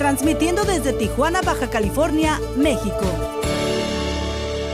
[0.00, 3.02] transmitiendo desde Tijuana, Baja California, México.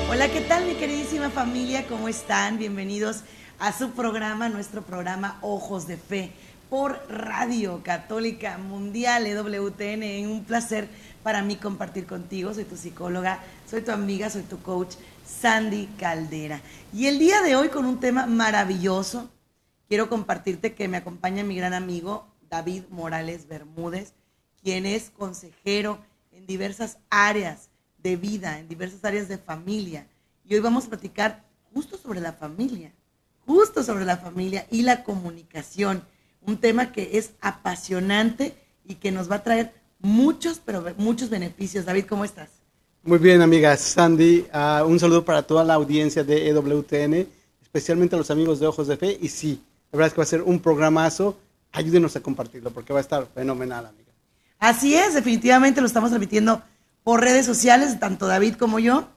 [0.08, 1.84] Hola, ¿qué tal mi queridísima familia?
[1.88, 2.58] ¿Cómo están?
[2.58, 3.22] Bienvenidos
[3.58, 6.30] a su programa, nuestro programa Ojos de Fe
[6.70, 10.30] por Radio Católica Mundial EWTN.
[10.30, 10.88] Un placer
[11.24, 12.54] para mí compartir contigo.
[12.54, 14.94] Soy tu psicóloga, soy tu amiga, soy tu coach,
[15.26, 16.60] Sandy Caldera.
[16.92, 19.28] Y el día de hoy con un tema maravilloso,
[19.88, 24.12] quiero compartirte que me acompaña mi gran amigo David Morales Bermúdez,
[24.66, 26.00] quien es consejero
[26.32, 27.68] en diversas áreas
[28.02, 30.08] de vida, en diversas áreas de familia.
[30.44, 32.90] Y hoy vamos a platicar justo sobre la familia,
[33.46, 36.02] justo sobre la familia y la comunicación.
[36.40, 41.84] Un tema que es apasionante y que nos va a traer muchos, pero muchos beneficios.
[41.84, 42.48] David, ¿cómo estás?
[43.04, 44.48] Muy bien, amiga Sandy.
[44.52, 47.28] Uh, un saludo para toda la audiencia de EWTN,
[47.62, 49.16] especialmente a los amigos de Ojos de Fe.
[49.22, 49.62] Y sí,
[49.92, 51.36] la verdad es que va a ser un programazo.
[51.70, 54.05] Ayúdenos a compartirlo porque va a estar fenomenal, amiga.
[54.58, 56.62] Así es, definitivamente lo estamos transmitiendo
[57.04, 59.08] por redes sociales, tanto David como yo.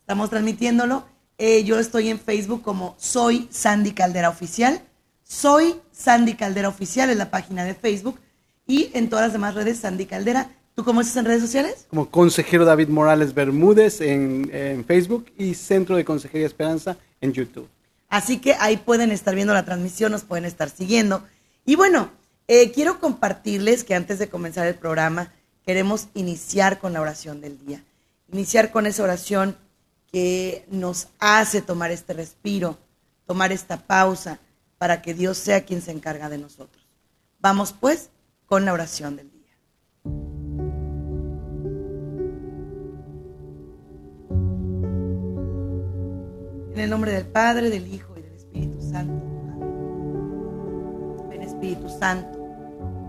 [0.00, 1.04] Estamos transmitiéndolo.
[1.38, 4.82] Eh, yo estoy en Facebook como Soy Sandy Caldera Oficial.
[5.22, 8.20] Soy Sandy Caldera Oficial en la página de Facebook
[8.66, 10.50] y en todas las demás redes Sandy Caldera.
[10.74, 11.86] ¿Tú cómo estás en redes sociales?
[11.90, 17.68] Como consejero David Morales Bermúdez en, en, Facebook y Centro de Consejería Esperanza en YouTube.
[18.08, 21.24] Así que ahí pueden estar viendo la transmisión, nos pueden estar siguiendo.
[21.66, 22.10] Y bueno,
[22.54, 25.32] eh, quiero compartirles que antes de comenzar el programa
[25.64, 27.82] queremos iniciar con la oración del día.
[28.30, 29.56] Iniciar con esa oración
[30.12, 32.76] que nos hace tomar este respiro,
[33.26, 34.38] tomar esta pausa
[34.76, 36.84] para que Dios sea quien se encarga de nosotros.
[37.40, 38.10] Vamos pues
[38.44, 39.54] con la oración del día.
[46.74, 49.24] En el nombre del Padre, del Hijo y del Espíritu Santo.
[49.54, 51.28] Amén.
[51.30, 52.41] Ven Espíritu Santo,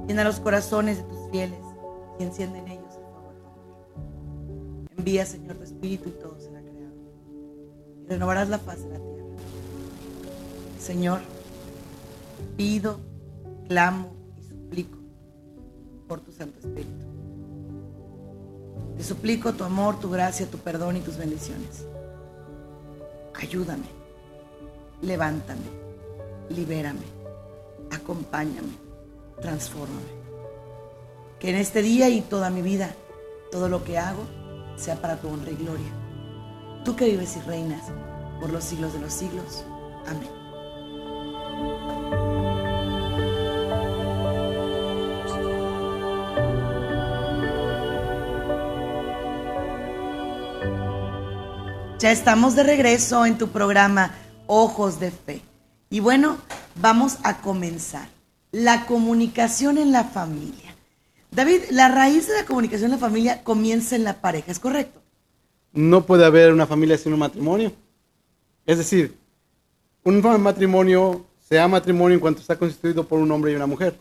[0.07, 1.59] llena los corazones de tus fieles
[2.19, 4.91] y enciende en ellos el fuego de tu amor.
[4.97, 6.93] Envía, Señor, tu Espíritu y todo será creado.
[8.07, 9.23] Renovarás la faz de la tierra.
[10.79, 11.19] Señor,
[12.57, 12.99] pido,
[13.67, 14.97] clamo y suplico
[16.07, 17.05] por tu Santo Espíritu.
[18.97, 21.85] Te suplico tu amor, tu gracia, tu perdón y tus bendiciones.
[23.33, 23.87] Ayúdame,
[25.01, 25.61] levántame,
[26.49, 27.01] libérame,
[27.91, 28.82] acompáñame,
[29.43, 30.23] transfórmame.
[31.39, 32.95] Que en este día y toda mi vida,
[33.51, 34.23] todo lo que hago
[34.77, 35.91] sea para tu honra y gloria.
[36.83, 37.83] Tú que vives y reinas
[38.39, 39.65] por los siglos de los siglos.
[40.07, 40.29] Amén.
[51.99, 54.11] Ya estamos de regreso en tu programa
[54.47, 55.41] Ojos de Fe.
[55.89, 56.37] Y bueno,
[56.75, 58.07] vamos a comenzar.
[58.53, 60.73] La comunicación en la familia.
[61.31, 65.01] David, la raíz de la comunicación en la familia comienza en la pareja, ¿es correcto?
[65.73, 67.73] No puede haber una familia sin un matrimonio.
[68.65, 69.17] Es decir,
[70.03, 73.99] un matrimonio sea matrimonio en cuanto está constituido por un hombre y una mujer.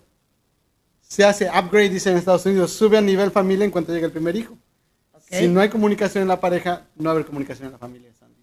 [1.00, 4.12] Se hace upgrade, dice en Estados Unidos, sube a nivel familia en cuanto llega el
[4.12, 4.56] primer hijo.
[5.30, 8.12] Si no hay comunicación en la pareja, no va a haber comunicación en la familia,
[8.18, 8.36] Sandy.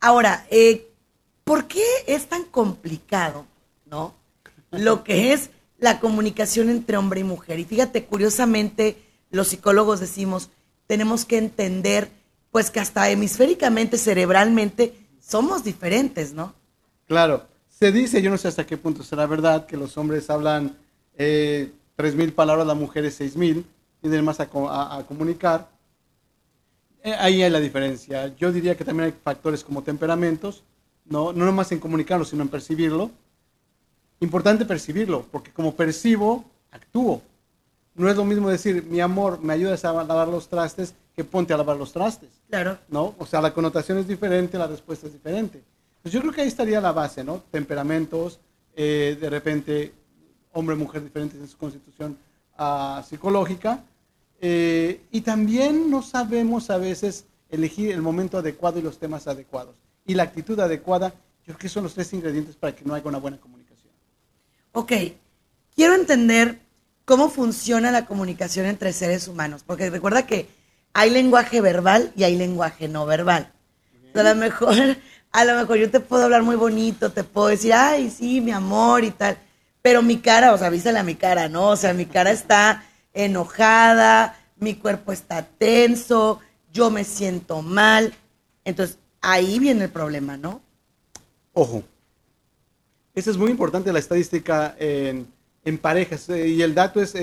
[0.00, 0.90] Ahora, eh,
[1.44, 3.44] ¿por qué es tan complicado,
[3.84, 4.14] no?
[4.72, 7.58] Lo que es la comunicación entre hombre y mujer.
[7.58, 8.96] Y fíjate, curiosamente,
[9.30, 10.50] los psicólogos decimos,
[10.86, 12.08] tenemos que entender,
[12.50, 16.54] pues que hasta hemisféricamente, cerebralmente, somos diferentes, ¿no?
[17.06, 17.46] Claro.
[17.68, 20.76] Se dice, yo no sé hasta qué punto será verdad, que los hombres hablan
[21.16, 23.64] eh, 3.000 palabras, las mujeres 6.000,
[24.00, 25.68] tienen más a, a, comunicar.
[27.02, 28.34] Eh, ahí hay la diferencia.
[28.36, 30.62] Yo diría que también hay factores como temperamentos,
[31.06, 33.10] no, no nomás en comunicarlo, sino en percibirlo.
[34.22, 37.20] Importante percibirlo, porque como percibo, actúo.
[37.96, 41.52] No es lo mismo decir, mi amor, me ayudas a lavar los trastes, que ponte
[41.52, 42.30] a lavar los trastes.
[42.48, 42.78] Claro.
[42.88, 43.16] ¿No?
[43.18, 45.60] O sea, la connotación es diferente, la respuesta es diferente.
[46.00, 47.42] Pues yo creo que ahí estaría la base, ¿no?
[47.50, 48.38] Temperamentos,
[48.76, 49.92] eh, de repente,
[50.52, 52.16] hombre, mujer diferentes en su constitución
[52.60, 53.82] uh, psicológica.
[54.40, 59.74] Eh, y también no sabemos a veces elegir el momento adecuado y los temas adecuados.
[60.06, 63.08] Y la actitud adecuada, yo creo que son los tres ingredientes para que no haya
[63.08, 63.61] una buena comunicación.
[64.72, 64.92] Ok,
[65.74, 66.58] quiero entender
[67.04, 70.48] cómo funciona la comunicación entre seres humanos, porque recuerda que
[70.94, 73.52] hay lenguaje verbal y hay lenguaje no verbal.
[74.14, 74.74] a lo mejor,
[75.32, 78.50] a lo mejor yo te puedo hablar muy bonito, te puedo decir, ay, sí, mi
[78.50, 79.36] amor y tal,
[79.82, 81.68] pero mi cara, o sea, vísale a mi cara, ¿no?
[81.68, 86.40] O sea, mi cara está enojada, mi cuerpo está tenso,
[86.72, 88.14] yo me siento mal.
[88.64, 90.62] Entonces, ahí viene el problema, ¿no?
[91.52, 91.82] Ojo.
[93.14, 95.26] Eso es muy importante la estadística en,
[95.80, 96.28] parejas.
[96.30, 97.14] Eh, y el dato es,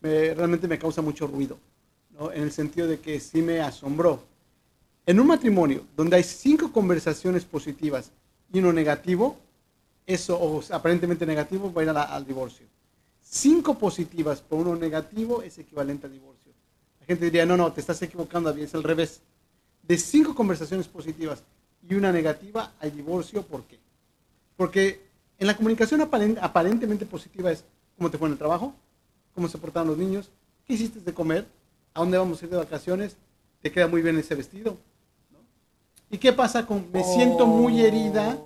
[0.00, 1.58] realmente me causa mucho ruido.
[2.32, 4.22] En el sentido de que sí me asombró.
[5.04, 8.10] En un matrimonio donde hay cinco conversaciones positivas
[8.52, 9.36] y uno negativo,
[10.06, 12.66] eso, aparentemente negativo, va a ir al divorcio.
[13.20, 16.52] Cinco positivas por uno negativo es equivalente al divorcio.
[17.00, 19.20] La gente diría, no, no, te estás equivocando, es al revés.
[19.82, 21.42] De cinco conversaciones positivas
[21.86, 23.42] y una negativa, hay divorcio.
[23.42, 23.83] ¿Por qué?
[24.56, 25.04] Porque
[25.38, 27.64] en la comunicación aparentemente positiva es
[27.96, 28.74] cómo te fue en el trabajo,
[29.34, 30.30] cómo se portaron los niños,
[30.66, 31.46] qué hiciste de comer,
[31.92, 33.16] a dónde vamos a ir de vacaciones,
[33.60, 34.76] te queda muy bien ese vestido.
[36.10, 38.38] ¿Y qué pasa con me siento muy herida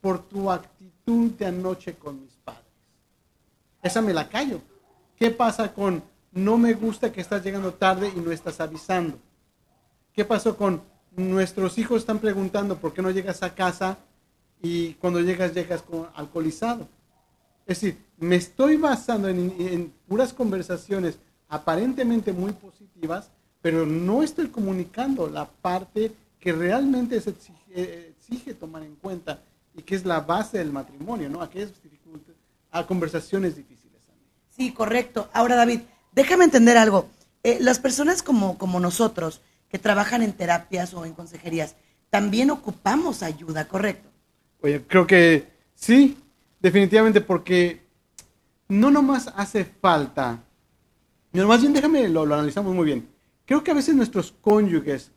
[0.00, 2.62] por tu actitud de anoche con mis padres?
[3.82, 4.60] Esa me la callo.
[5.16, 6.02] ¿Qué pasa con
[6.32, 9.18] no me gusta que estás llegando tarde y no estás avisando?
[10.12, 10.82] ¿Qué pasó con
[11.16, 13.98] nuestros hijos están preguntando por qué no llegas a casa
[14.62, 16.88] y cuando llegas llegas con alcoholizado?
[17.66, 21.18] Es decir, me estoy basando en, puras conversaciones
[21.48, 28.96] aparentemente muy positivas, pero no estoy comunicando la parte que realmente se exige, tomar en
[28.96, 29.42] cuenta
[29.74, 31.42] y que es la base del matrimonio, ¿no?
[31.42, 31.72] Aquellas
[32.70, 34.00] a conversaciones difíciles.
[34.50, 35.28] Sí, correcto.
[35.32, 35.80] Ahora, David,
[36.12, 37.08] déjame entender algo.
[37.42, 41.76] Eh, las personas como nosotros, que trabajan en terapias o en consejerías,
[42.10, 44.08] también ocupamos ayuda, ¿correcto?
[44.60, 46.16] Oye, creo que sí,
[46.60, 47.80] definitivamente, porque
[48.68, 50.42] no nomás hace falta,
[51.32, 53.08] no, más bien déjame, lo, lo analizamos muy bien.
[53.44, 55.10] Creo que a veces nuestros cónyuges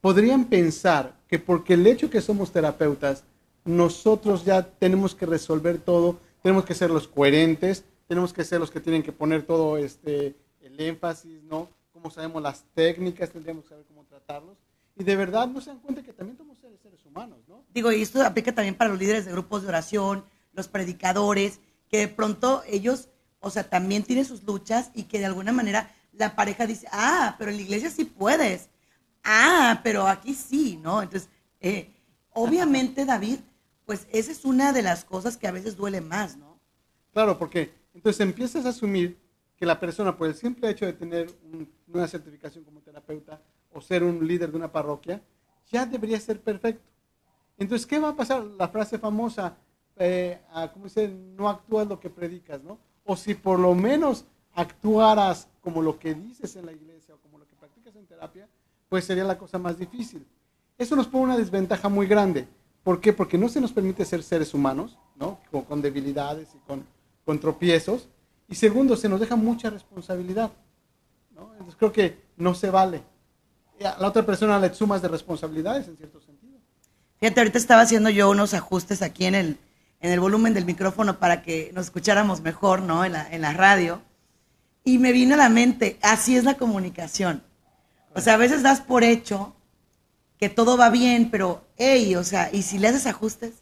[0.00, 3.24] podrían pensar que porque el hecho que somos terapeutas,
[3.64, 8.70] nosotros ya tenemos que resolver todo, tenemos que ser los coherentes, tenemos que ser los
[8.70, 11.68] que tienen que poner todo este, el énfasis, ¿no?
[11.92, 14.56] Como sabemos las técnicas, tendríamos que saber cómo tratarlos.
[14.96, 17.47] Y de verdad no se dan cuenta que también somos seres, seres humanos, ¿no?
[17.78, 21.98] Digo, y esto aplica también para los líderes de grupos de oración, los predicadores, que
[21.98, 23.08] de pronto ellos,
[23.38, 27.36] o sea, también tienen sus luchas y que de alguna manera la pareja dice, ah,
[27.38, 28.68] pero en la iglesia sí puedes.
[29.22, 31.02] Ah, pero aquí sí, ¿no?
[31.02, 31.28] Entonces,
[31.60, 31.94] eh,
[32.32, 33.38] obviamente, David,
[33.86, 36.58] pues esa es una de las cosas que a veces duele más, ¿no?
[37.12, 39.20] Claro, porque entonces empiezas a asumir
[39.56, 41.32] que la persona, por el simple hecho de tener
[41.86, 43.40] una certificación como terapeuta
[43.70, 45.22] o ser un líder de una parroquia,
[45.70, 46.97] ya debería ser perfecto.
[47.58, 48.44] Entonces, ¿qué va a pasar?
[48.44, 49.56] La frase famosa,
[49.96, 50.40] eh,
[50.72, 52.78] como dice, no actúas lo que predicas, ¿no?
[53.04, 54.24] O si por lo menos
[54.54, 58.48] actuaras como lo que dices en la iglesia o como lo que practicas en terapia,
[58.88, 60.26] pues sería la cosa más difícil.
[60.78, 62.46] Eso nos pone una desventaja muy grande.
[62.84, 63.12] ¿Por qué?
[63.12, 65.40] Porque no se nos permite ser seres humanos, ¿no?
[65.50, 66.58] Con, debilidades y
[67.24, 68.08] con, tropiezos.
[68.48, 70.52] Y segundo, se nos deja mucha responsabilidad.
[71.36, 73.02] Entonces creo que no se vale.
[73.84, 76.27] A la otra persona le sumas de responsabilidades en cierto sentido.
[77.20, 79.58] Fíjate, ahorita estaba haciendo yo unos ajustes aquí en el,
[80.00, 83.04] en el volumen del micrófono para que nos escucháramos mejor, ¿no?
[83.04, 84.02] En la, en la radio.
[84.84, 87.42] Y me vino a la mente, así es la comunicación.
[88.14, 89.54] O sea, a veces das por hecho
[90.38, 93.54] que todo va bien, pero, hey, o sea, ¿y si le haces ajustes?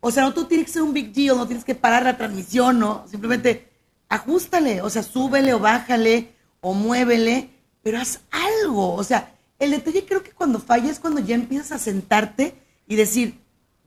[0.00, 2.16] O sea, no tú tienes que ser un big deal, no tienes que parar la
[2.16, 3.06] transmisión, ¿no?
[3.08, 3.68] Simplemente
[4.08, 7.50] ajustale, o sea, súbele o bájale o muévele,
[7.82, 8.94] pero haz algo.
[8.94, 12.54] O sea, el detalle creo que cuando falla es cuando ya empiezas a sentarte
[12.88, 13.38] y decir,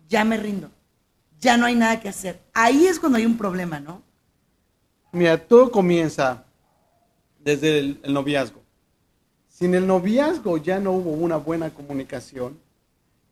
[0.08, 0.70] ya me rindo,
[1.40, 2.40] ya no hay nada que hacer.
[2.54, 4.02] Ahí es cuando hay un problema, ¿no?
[5.12, 6.46] Mira, todo comienza
[7.40, 8.62] desde el, noviazgo.
[9.50, 12.58] Si en el noviazgo ya no hubo una buena comunicación,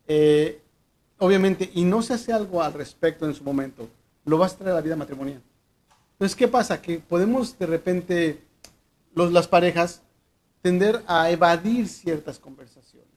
[0.07, 0.59] eh,
[1.19, 3.87] obviamente, y no se hace algo al respecto en su momento,
[4.25, 5.41] lo vas a traer a la vida matrimonial.
[6.13, 6.81] Entonces, ¿qué pasa?
[6.81, 8.41] Que podemos de repente,
[9.13, 10.01] los, las parejas,
[10.61, 13.07] tender a evadir ciertas conversaciones,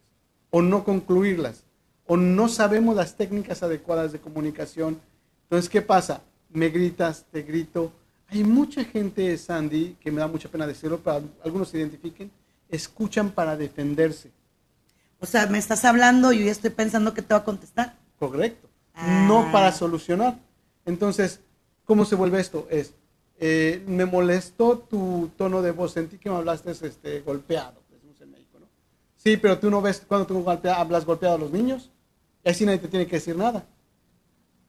[0.50, 1.64] o no concluirlas,
[2.12, 5.00] o no sabemos las técnicas adecuadas de comunicación.
[5.44, 6.20] Entonces, ¿qué pasa?
[6.50, 7.90] Me gritas, te grito.
[8.28, 12.30] Hay mucha gente, Sandy, que me da mucha pena decirlo, pero algunos se identifiquen,
[12.68, 14.30] escuchan para defenderse.
[15.20, 17.96] O sea, me estás hablando y yo ya estoy pensando que te va a contestar.
[18.18, 18.68] Correcto.
[19.26, 19.50] No ah.
[19.50, 20.38] para solucionar.
[20.84, 21.40] Entonces,
[21.86, 22.66] ¿cómo se vuelve esto?
[22.68, 22.92] Es,
[23.38, 28.32] eh, me molestó tu tono de voz, sentí que me hablaste este, golpeado, decimos en
[28.32, 28.66] México, ¿no?
[29.16, 31.90] Sí, pero tú no ves cuando tú hablas golpeado a los niños,
[32.44, 33.64] y así nadie te tiene que decir nada.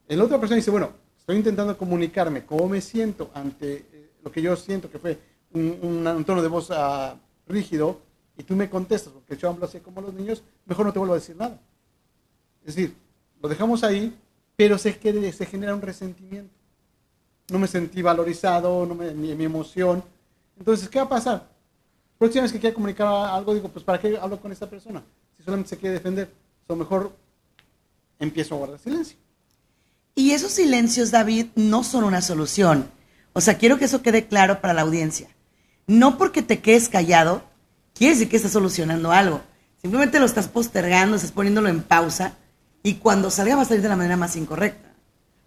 [0.07, 4.41] La otra persona dice, bueno, estoy intentando comunicarme cómo me siento ante eh, lo que
[4.41, 5.17] yo siento que fue
[5.53, 8.01] un, tono de voz uh, rígido
[8.37, 11.13] y tú me contestas, porque yo hablo así como los niños, mejor no te vuelvo
[11.13, 11.59] a decir nada.
[12.65, 12.95] Es decir,
[13.41, 14.15] lo dejamos ahí,
[14.55, 14.93] pero se,
[15.31, 16.53] se genera un resentimiento.
[17.49, 20.03] No me sentí valorizado, no me, mi, mi emoción.
[20.57, 21.49] Entonces, ¿qué va a pasar?
[22.17, 25.03] Próxima vez que quiera comunicar algo, digo, pues ¿para qué hablo con esta persona?
[25.37, 26.31] Si solamente se quiere defender,
[26.67, 27.11] o mejor
[28.23, 29.17] empiezo a guardar silencio.
[30.15, 32.87] Y esos silencios, David, no son una solución.
[33.33, 35.29] O sea, quiero que eso quede claro para la audiencia.
[35.87, 37.43] No porque te quedes callado,
[37.93, 39.41] quiere decir que estás solucionando algo.
[39.81, 42.37] Simplemente lo estás postergando, estás poniéndolo en pausa
[42.83, 44.93] y cuando salga va a salir de la manera más incorrecta.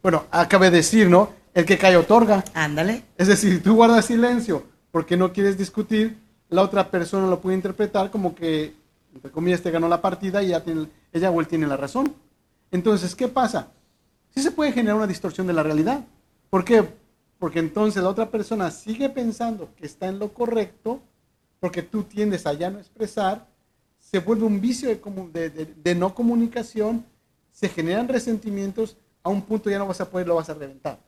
[0.02, 1.32] Bueno, acabé de decir, ¿no?
[1.54, 2.44] El que cae otorga.
[2.52, 3.04] Ándale.
[3.16, 6.18] Es decir, tú guardas silencio porque no quieres discutir,
[6.48, 8.74] la otra persona lo puede interpretar como que,
[9.14, 12.14] entre comillas, te ganó la partida y ya tiene, ella o él tiene la razón.
[12.70, 13.72] Entonces, ¿qué pasa?
[14.34, 16.04] Sí se puede generar una distorsión de la realidad.
[16.50, 16.86] ¿Por qué?
[17.38, 21.00] Porque entonces la otra persona sigue pensando que está en lo correcto,
[21.60, 23.46] porque tú tiendes a ya no expresar,
[23.98, 27.04] se vuelve un vicio de, de, no comunicación,
[27.50, 31.00] se generan resentimientos, a un punto ya no vas a poder, lo vas a reventar.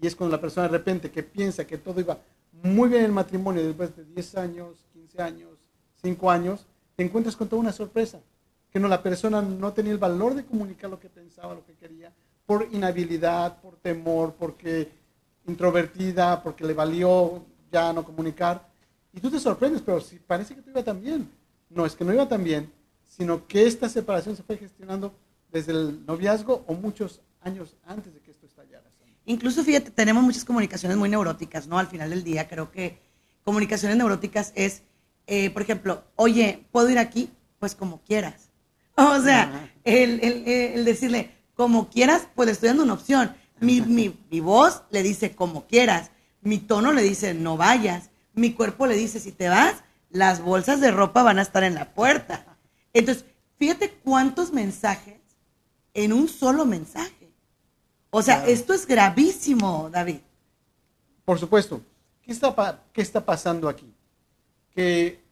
[0.00, 2.18] Y es cuando la persona de repente que piensa que todo iba
[2.62, 5.50] muy bien en el matrimonio después de 10 años, 15 años,
[6.02, 8.20] 5 años, te encuentras con toda una sorpresa.
[8.76, 11.72] Que no, la persona no tenía el valor de comunicar lo que pensaba, lo que
[11.76, 12.12] quería,
[12.44, 14.90] por inhabilidad, por temor, porque
[15.46, 17.42] introvertida, porque le valió
[17.72, 18.68] ya no comunicar.
[19.14, 21.26] Y tú te sorprendes, pero si parece que tú iba tan bien.
[21.70, 22.70] No, es que no iba tan bien,
[23.08, 25.14] sino que esta separación se fue gestionando
[25.50, 28.84] desde el noviazgo o muchos años antes de que esto estallara.
[29.24, 31.78] Incluso, fíjate, tenemos muchas comunicaciones muy neuróticas, ¿no?
[31.78, 32.98] Al final del día, creo que
[33.42, 34.82] comunicaciones neuróticas es,
[35.26, 37.30] eh, por ejemplo, oye, ¿puedo ir aquí?
[37.58, 38.45] Pues como quieras.
[39.16, 43.36] O sea, el, el, el, decirle, como quieras, pues le estoy dando una opción.
[43.60, 46.10] Mi, mi, mi, voz le dice, como quieras.
[46.40, 48.10] Mi tono le dice, no vayas.
[48.32, 49.74] Mi cuerpo le dice, si te vas,
[50.10, 52.56] las bolsas de ropa van a estar en la puerta.
[52.94, 53.26] Entonces,
[53.58, 55.20] fíjate cuántos mensajes
[55.92, 57.30] en un solo mensaje.
[58.10, 58.52] O sea, claro.
[58.52, 60.20] esto es gravísimo, David.
[61.24, 61.82] Por supuesto.
[62.22, 63.92] ¿Qué está, ¿Qué está pasando aquí?
[64.70, 65.22] Que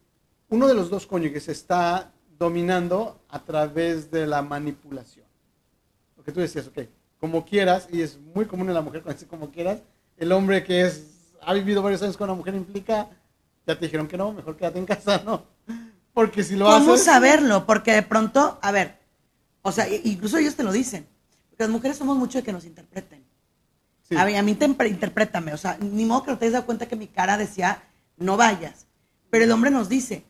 [0.49, 5.27] uno de los dos cónyuges está dominando a través de la manipulación.
[6.17, 6.81] Lo que tú decías, ok,
[7.21, 9.83] como quieras, y es muy común en la mujer cuando dice como quieras,
[10.17, 13.09] el hombre que es, ha vivido varios años con una mujer implica,
[13.67, 15.45] ya te dijeron que no, mejor quédate en casa, ¿no?
[16.13, 17.05] Porque si lo ¿Cómo haces...
[17.05, 17.67] saberlo?
[17.67, 18.99] Porque de pronto, a ver,
[19.63, 21.07] o sea, incluso ellos te lo dicen.
[21.49, 23.25] Porque las mujeres somos mucho de que nos interpreten.
[24.03, 24.17] Sí.
[24.17, 25.55] A, mí, a mí te, interprétame.
[25.55, 27.83] O sea, ni modo que no te des dado cuenta que mi cara decía,
[28.17, 28.87] no vayas.
[29.31, 30.25] Pero el hombre nos dice,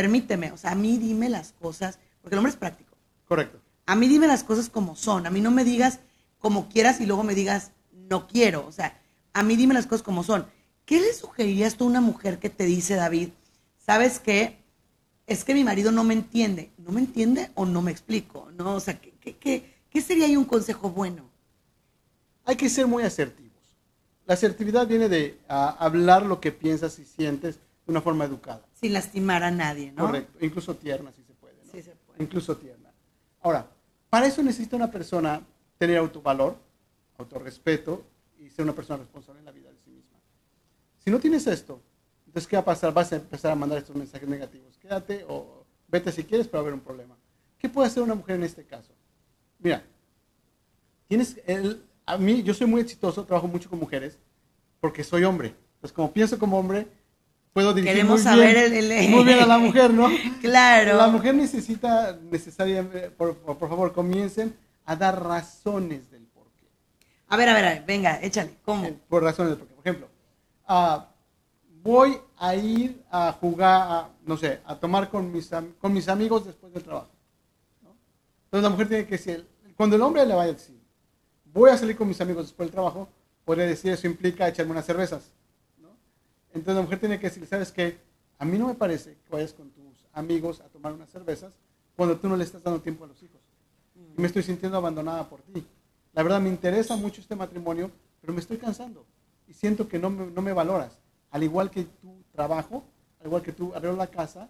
[0.00, 0.50] permíteme.
[0.52, 2.96] O sea, a mí dime las cosas, porque el hombre es práctico.
[3.28, 3.60] Correcto.
[3.84, 5.26] A mí dime las cosas como son.
[5.26, 6.00] A mí no me digas
[6.38, 8.66] como quieras y luego me digas, no quiero.
[8.66, 8.98] O sea,
[9.34, 10.46] a mí dime las cosas como son.
[10.86, 13.28] ¿Qué le sugerirías tú a una mujer que te dice, David,
[13.76, 14.56] sabes qué?
[15.26, 16.70] Es que mi marido no me entiende.
[16.78, 18.48] ¿No me entiende o no me explico?
[18.56, 18.76] ¿No?
[18.76, 21.28] O sea, ¿qué, qué, qué, qué sería ahí un consejo bueno?
[22.46, 23.50] Hay que ser muy asertivos.
[24.24, 27.58] La asertividad viene de hablar lo que piensas y sientes
[27.90, 28.64] de una forma educada.
[28.72, 30.06] Sin lastimar a nadie, ¿no?
[30.06, 30.38] Correcto.
[30.44, 31.56] Incluso tierna, si se puede.
[31.64, 31.72] ¿no?
[31.72, 32.22] Sí se puede.
[32.22, 32.92] Incluso tierna.
[33.42, 33.68] Ahora,
[34.08, 35.42] para eso necesita una persona
[35.76, 36.56] tener autovalor,
[37.18, 38.04] autorrespeto
[38.38, 40.18] y ser una persona responsable en la vida de sí misma.
[40.98, 41.80] Si no tienes esto,
[42.26, 42.94] entonces ¿qué va a pasar?
[42.94, 44.76] Vas a empezar a mandar estos mensajes negativos.
[44.78, 47.16] Quédate o vete si quieres, pero va a haber un problema.
[47.58, 48.92] ¿Qué puede hacer una mujer en este caso?
[49.58, 49.82] Mira,
[51.08, 54.16] tienes el, a mí, yo soy muy exitoso, trabajo mucho con mujeres,
[54.80, 55.54] porque soy hombre.
[55.80, 56.86] Pues como pienso como hombre,
[57.52, 59.10] puedo dirigir Queremos muy, saber bien, el, el...
[59.10, 60.08] muy bien a la mujer, ¿no?
[60.40, 60.96] claro.
[60.96, 66.66] La mujer necesita, necesariamente, por, por, por favor, comiencen a dar razones del porqué.
[67.28, 68.56] A ver, a ver, a ver venga, échale.
[68.64, 68.88] ¿Cómo?
[69.08, 69.74] Por razones del porqué.
[69.74, 70.08] Por ejemplo,
[70.68, 71.02] uh,
[71.82, 76.46] voy a ir a jugar, a, no sé, a tomar con mis, con mis amigos
[76.46, 77.10] después del trabajo.
[77.82, 77.94] ¿no?
[78.44, 80.78] Entonces la mujer tiene que decir, cuando el hombre le vaya a decir,
[81.44, 83.08] voy a salir con mis amigos después del trabajo,
[83.44, 85.30] puede decir, eso implica echarme unas cervezas.
[86.52, 87.98] Entonces la mujer tiene que decir, ¿sabes qué?
[88.38, 91.52] A mí no me parece que vayas con tus amigos a tomar unas cervezas
[91.96, 93.40] cuando tú no le estás dando tiempo a los hijos.
[93.94, 95.64] Y me estoy sintiendo abandonada por ti.
[96.12, 97.90] La verdad me interesa mucho este matrimonio,
[98.20, 99.04] pero me estoy cansando
[99.46, 100.98] y siento que no me, no me valoras.
[101.30, 102.84] Al igual que tu trabajo,
[103.20, 104.48] al igual que tú arreglo la casa,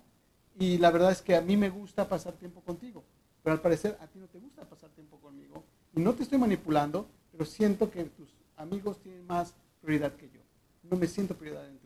[0.59, 3.03] y la verdad es que a mí me gusta pasar tiempo contigo,
[3.43, 5.65] pero al parecer a ti no te gusta pasar tiempo conmigo.
[5.95, 10.41] Y no te estoy manipulando, pero siento que tus amigos tienen más prioridad que yo.
[10.83, 11.79] No me siento prioridad en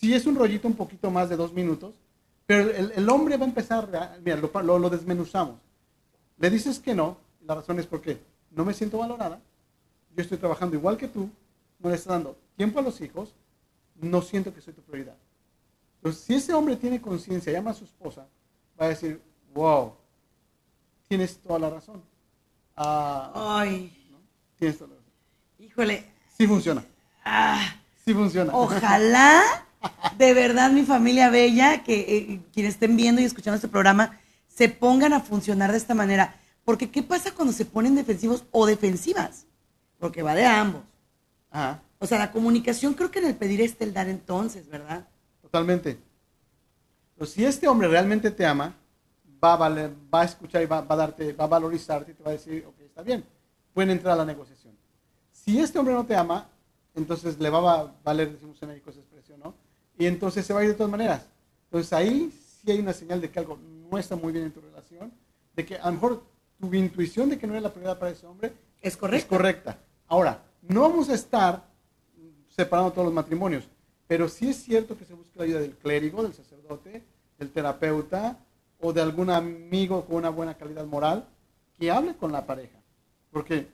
[0.00, 1.94] Si es un rollito un poquito más de dos minutos,
[2.46, 3.88] pero el, el hombre va a empezar,
[4.24, 5.56] mira, lo, lo, lo desmenuzamos.
[6.38, 8.20] Le dices que no, la razón es porque
[8.52, 9.40] no me siento valorada,
[10.14, 11.28] yo estoy trabajando igual que tú,
[11.80, 13.34] no le estás dando tiempo a los hijos,
[13.96, 15.16] no siento que soy tu prioridad.
[15.96, 18.26] Entonces, si ese hombre tiene conciencia, llama a su esposa,
[18.80, 19.20] va a decir,
[19.52, 19.92] wow,
[21.08, 22.02] tienes toda la razón.
[22.76, 24.18] Ah, Ay, ¿no?
[24.56, 25.12] Tienes toda la razón.
[25.58, 26.04] híjole.
[26.36, 26.84] Sí funciona,
[27.24, 27.74] Ah,
[28.04, 28.54] sí funciona.
[28.54, 29.42] ojalá,
[30.16, 34.18] de verdad, mi familia bella, que eh, quienes estén viendo y escuchando este programa,
[34.48, 36.34] se pongan a funcionar de esta manera.
[36.64, 39.46] Porque, ¿qué pasa cuando se ponen defensivos o defensivas?
[39.98, 40.82] Porque va de ambos.
[41.50, 45.06] Ajá, O sea, la comunicación creo que en el pedir está el dar entonces, ¿verdad?
[45.40, 45.98] totalmente.
[47.14, 48.74] Entonces, si este hombre realmente te ama,
[49.42, 52.14] va a, valer- va a escuchar y va, va a darte, va a valorizarte y
[52.14, 53.24] te va a decir, ok, está bien,
[53.72, 54.74] pueden entrar a la negociación.
[55.32, 56.46] Si este hombre no te ama,
[56.94, 58.92] entonces le va a valer, decimos en México.
[59.98, 61.26] Y entonces se va a ir de todas maneras.
[61.64, 63.58] Entonces ahí sí hay una señal de que algo
[63.90, 65.12] no está muy bien en tu relación,
[65.54, 66.22] de que a lo mejor
[66.58, 69.28] tu intuición de que no es la prioridad para ese hombre Es es correcto.
[69.28, 69.78] correcta.
[70.06, 71.64] Ahora, no vamos a estar
[72.48, 73.64] separando todos los matrimonios,
[74.06, 77.02] pero sí es cierto que se busca la ayuda del clérigo, del sacerdote,
[77.38, 78.38] del terapeuta
[78.80, 81.26] o de algún amigo con una buena calidad moral
[81.78, 82.78] que hable con la pareja.
[83.30, 83.68] Porque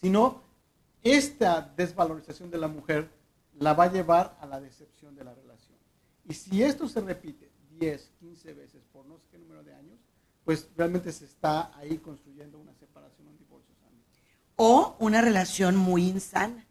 [0.00, 0.40] si no,
[1.02, 3.08] esta desvalorización de la mujer
[3.58, 5.78] la va a llevar a la decepción de la relación.
[6.28, 9.98] Y si esto se repite 10, 15 veces por no sé qué número de años,
[10.44, 13.96] pues realmente se está ahí construyendo una separación, un divorcio sano.
[14.56, 16.66] O una relación muy insana,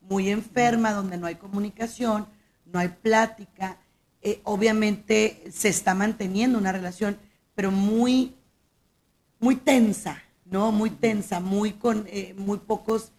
[0.00, 2.26] muy enferma, donde no hay comunicación,
[2.64, 3.78] no hay plática.
[4.20, 7.18] Eh, obviamente se está manteniendo una relación,
[7.54, 8.36] pero muy,
[9.38, 10.72] muy tensa, ¿no?
[10.72, 13.12] Muy tensa, muy con eh, muy pocos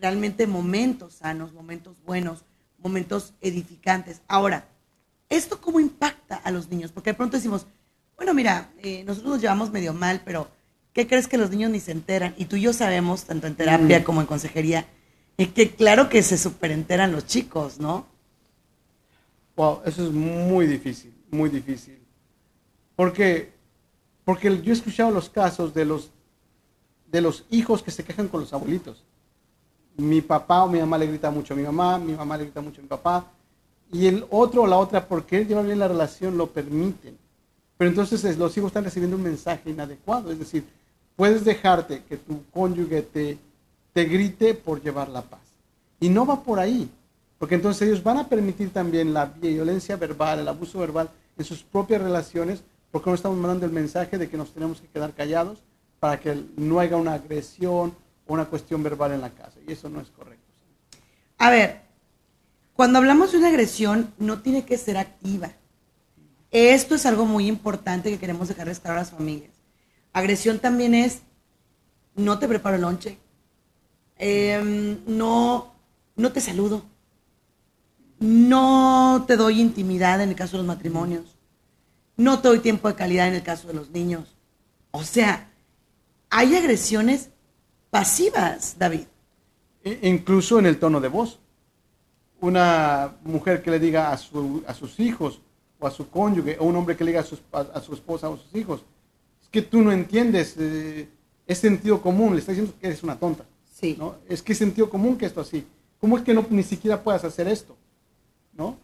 [0.00, 2.44] realmente momentos sanos, momentos buenos,
[2.82, 4.20] momentos edificantes.
[4.28, 4.66] Ahora,
[5.28, 6.92] ¿esto cómo impacta a los niños?
[6.92, 7.66] Porque de pronto decimos,
[8.16, 10.48] bueno, mira, eh, nosotros nos llevamos medio mal, pero
[10.92, 12.34] ¿qué crees que los niños ni se enteran?
[12.36, 14.02] Y tú y yo sabemos, tanto en terapia Mm.
[14.04, 14.86] como en consejería,
[15.38, 18.06] eh, que claro que se superenteran los chicos, ¿no?
[19.56, 21.98] Wow, eso es muy difícil, muy difícil.
[22.96, 23.52] Porque,
[24.24, 26.10] porque yo he escuchado los casos de los,
[27.10, 29.04] de los hijos que se quejan con los abuelitos.
[30.00, 32.60] Mi papá o mi mamá le grita mucho a mi mamá, mi mamá le grita
[32.60, 33.26] mucho a mi papá,
[33.92, 37.16] y el otro o la otra, por querer llevar bien la relación, lo permiten.
[37.76, 40.64] Pero entonces es- los hijos están recibiendo un mensaje inadecuado, es decir,
[41.16, 43.38] puedes dejarte que tu cónyuge te,
[43.92, 45.40] te grite por llevar la paz.
[45.98, 46.88] Y no va por ahí,
[47.38, 51.62] porque entonces ellos van a permitir también la violencia verbal, el abuso verbal en sus
[51.62, 55.58] propias relaciones, porque no estamos mandando el mensaje de que nos tenemos que quedar callados
[55.98, 57.92] para que no haya una agresión
[58.32, 59.58] una cuestión verbal en la casa.
[59.66, 60.44] Y eso no es correcto.
[61.38, 61.80] A ver,
[62.74, 65.52] cuando hablamos de una agresión, no tiene que ser activa.
[66.50, 69.50] Esto es algo muy importante que queremos dejarles claro a las familias.
[70.12, 71.22] Agresión también es,
[72.16, 73.18] no te preparo el lonche,
[74.18, 75.72] em, no,
[76.16, 76.84] no te saludo,
[78.18, 81.36] no te doy intimidad en el caso de los matrimonios,
[82.16, 84.36] no te doy tiempo de calidad en el caso de los niños.
[84.90, 85.50] O sea,
[86.28, 87.30] hay agresiones
[87.90, 89.06] pasivas, David.
[89.84, 91.38] E- incluso en el tono de voz.
[92.40, 95.40] Una mujer que le diga a, su- a sus hijos
[95.78, 97.92] o a su cónyuge, o un hombre que le diga a, sus- a- a su
[97.94, 98.82] esposa o a sus hijos,
[99.42, 101.08] es que tú no entiendes, eh,
[101.46, 103.44] es sentido común, le está diciendo que eres una tonta.
[103.78, 103.96] Sí.
[103.98, 104.16] ¿no?
[104.28, 105.66] Es que es sentido común que esto así.
[106.00, 107.76] ¿Cómo es que no, ni siquiera puedas hacer esto?
[108.54, 108.76] ¿no?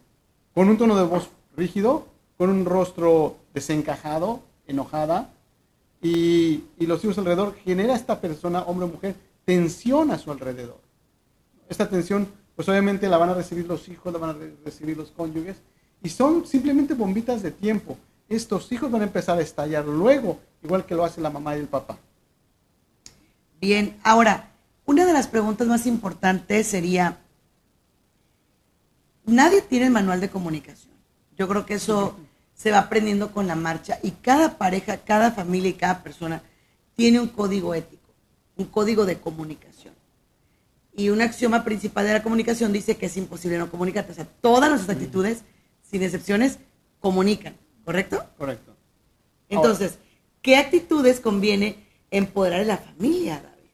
[0.53, 2.05] Con un tono de voz rígido,
[2.37, 5.31] con un rostro desencajado, enojada,
[6.07, 9.15] y, los hijos alrededor, genera esta persona, hombre o mujer,
[9.45, 10.79] tensión a su alrededor.
[11.69, 14.97] Esta tensión, pues obviamente la van a recibir los hijos, la van a re- recibir
[14.97, 15.57] los cónyuges,
[16.01, 17.97] y son simplemente bombitas de tiempo.
[18.29, 21.59] Estos hijos van a empezar a estallar luego, igual que lo hace la mamá y
[21.59, 21.97] el papá.
[23.59, 24.51] Bien, ahora,
[24.85, 27.17] una de las preguntas más importantes sería,
[29.25, 30.93] nadie tiene el manual de comunicación.
[31.37, 32.15] Yo creo que eso
[32.57, 36.41] se va aprendiendo con la marcha y cada pareja, cada familia y cada persona
[36.95, 38.09] tiene un código ético,
[38.57, 39.93] un código de comunicación.
[40.91, 44.11] Y un axioma principal de la comunicación dice que es imposible no comunicarte.
[44.11, 45.43] O sea, todas nuestras actitudes,
[45.83, 46.57] sin excepciones,
[46.99, 48.25] comunican, ¿correcto?
[48.39, 48.75] Correcto.
[49.47, 49.99] Entonces,
[50.41, 53.69] ¿qué actitudes conviene empoderar en la familia, David?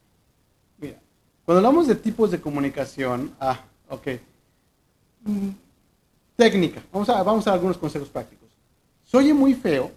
[0.76, 1.00] Mira,
[1.46, 4.08] cuando hablamos de tipos de comunicación, ah, ok.
[5.22, 5.48] Mm,
[6.36, 8.43] Técnica, vamos a, vamos a dar algunos consejos prácticos.
[9.14, 9.92] Soy muy feo,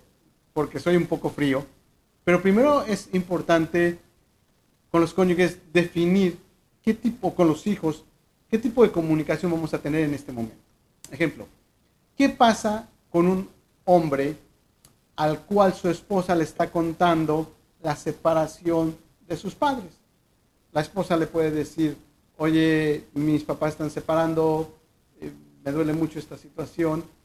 [0.53, 1.65] porque soy un poco frío,
[2.23, 3.97] pero primero es importante
[4.91, 6.37] con los cónyuges definir
[6.83, 8.05] qué tipo, con los hijos,
[8.47, 10.61] qué tipo de comunicación vamos a tener en este momento.
[11.09, 11.47] Ejemplo,
[12.15, 13.49] ¿qué pasa con un
[13.85, 14.37] hombre
[15.15, 17.51] al cual su esposa le está contando
[17.81, 18.95] la separación
[19.27, 19.93] de sus padres?
[20.71, 21.97] La esposa le puede decir,
[22.37, 24.77] oye, mis papás están separando,
[25.19, 25.31] eh,
[25.65, 27.16] me duele mucho esta situación.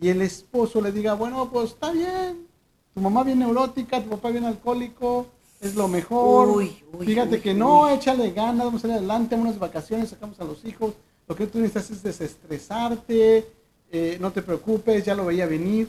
[0.00, 2.46] Y el esposo le diga, bueno, pues está bien,
[2.94, 5.26] tu mamá bien neurótica, tu papá bien alcohólico,
[5.60, 6.48] es lo mejor.
[6.48, 10.38] Uy, uy, Fíjate uy, que no, échale ganas, vamos a ir adelante, unas vacaciones, sacamos
[10.40, 10.94] a los hijos.
[11.26, 13.48] Lo que tú necesitas es desestresarte,
[13.90, 15.88] eh, no te preocupes, ya lo veía venir.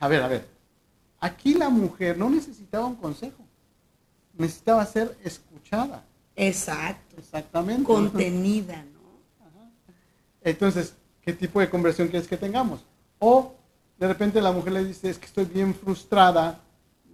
[0.00, 0.46] A ver, a ver.
[1.20, 3.44] Aquí la mujer no necesitaba un consejo,
[4.36, 6.04] necesitaba ser escuchada.
[6.34, 7.16] Exacto.
[7.18, 7.84] Exactamente.
[7.84, 8.96] Contenida, ¿no?
[10.42, 10.94] Entonces,
[11.26, 12.80] ¿qué tipo de conversión quieres que tengamos?
[13.18, 13.52] O
[13.98, 16.60] de repente la mujer le dice, es que estoy bien frustrada,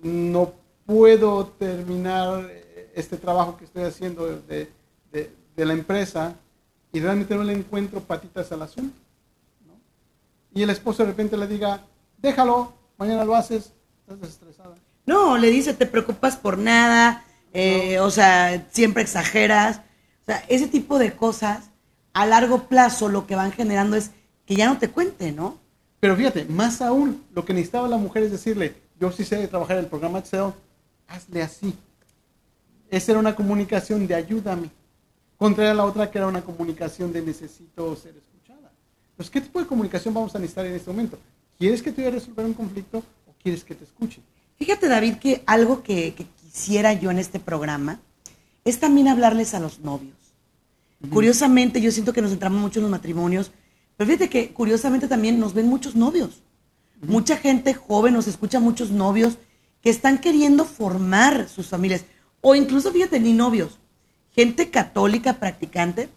[0.02, 0.52] no
[0.86, 4.70] puedo terminar eh, este trabajo que estoy haciendo de,
[5.10, 6.34] de- de la empresa
[6.92, 8.96] y realmente no le encuentro patitas al asunto.
[9.66, 9.74] ¿no?
[10.54, 11.82] Y el esposo de repente le diga,
[12.18, 14.74] déjalo, mañana lo haces, estás desestresada.
[15.06, 19.78] No, le dice, te preocupas por nada, eh, o sea, siempre exageras.
[20.22, 21.70] O sea, ese tipo de cosas,
[22.12, 24.10] a largo plazo lo que van generando es
[24.46, 25.58] que ya no te cuente, ¿no?
[26.00, 29.78] Pero fíjate, más aún, lo que necesitaba la mujer es decirle, yo sí sé trabajar
[29.78, 30.52] el programa Excel,
[31.08, 31.74] hazle así.
[32.90, 34.70] Esa era una comunicación de ayúdame.
[35.36, 38.70] Contraria a la otra que era una comunicación de necesito ser escuchada.
[39.10, 41.18] Entonces, ¿qué tipo de comunicación vamos a necesitar en este momento?
[41.58, 44.20] ¿Quieres que te ayude a resolver un conflicto o quieres que te escuche?
[44.58, 48.00] Fíjate, David, que algo que, que quisiera yo en este programa
[48.64, 50.21] es también hablarles a los novios.
[51.10, 53.50] Curiosamente, yo siento que nos centramos mucho en los matrimonios,
[53.96, 56.42] pero fíjate que curiosamente también nos ven muchos novios.
[57.00, 59.38] Mucha gente joven, nos escucha muchos novios
[59.80, 62.04] que están queriendo formar sus familias.
[62.40, 63.78] O incluso, fíjate, ni novios.
[64.30, 66.08] Gente católica practicante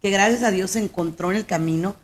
[0.00, 1.94] que gracias a Dios se encontró en el camino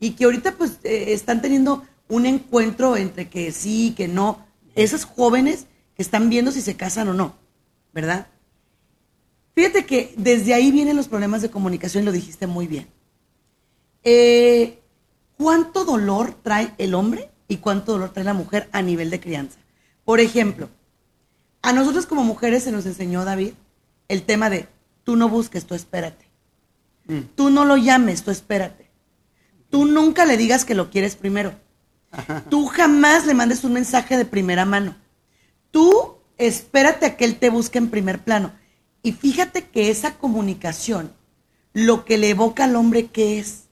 [0.00, 4.44] y que ahorita pues eh, están teniendo un encuentro entre que sí, que no.
[4.74, 7.36] Esos jóvenes que están viendo si se casan o no,
[7.92, 8.26] ¿verdad?
[9.54, 12.88] Fíjate que desde ahí vienen los problemas de comunicación, lo dijiste muy bien.
[14.02, 14.80] Eh,
[15.36, 19.58] ¿Cuánto dolor trae el hombre y cuánto dolor trae la mujer a nivel de crianza?
[20.04, 20.68] Por ejemplo,
[21.62, 23.52] a nosotros como mujeres se nos enseñó, David,
[24.08, 24.68] el tema de
[25.02, 26.24] tú no busques, tú espérate.
[27.34, 28.90] Tú no lo llames, tú espérate.
[29.70, 31.54] Tú nunca le digas que lo quieres primero.
[32.48, 34.96] Tú jamás le mandes un mensaje de primera mano.
[35.70, 38.52] Tú espérate a que él te busque en primer plano.
[39.04, 41.12] Y fíjate que esa comunicación,
[41.74, 43.64] lo que le evoca al hombre, ¿qué es?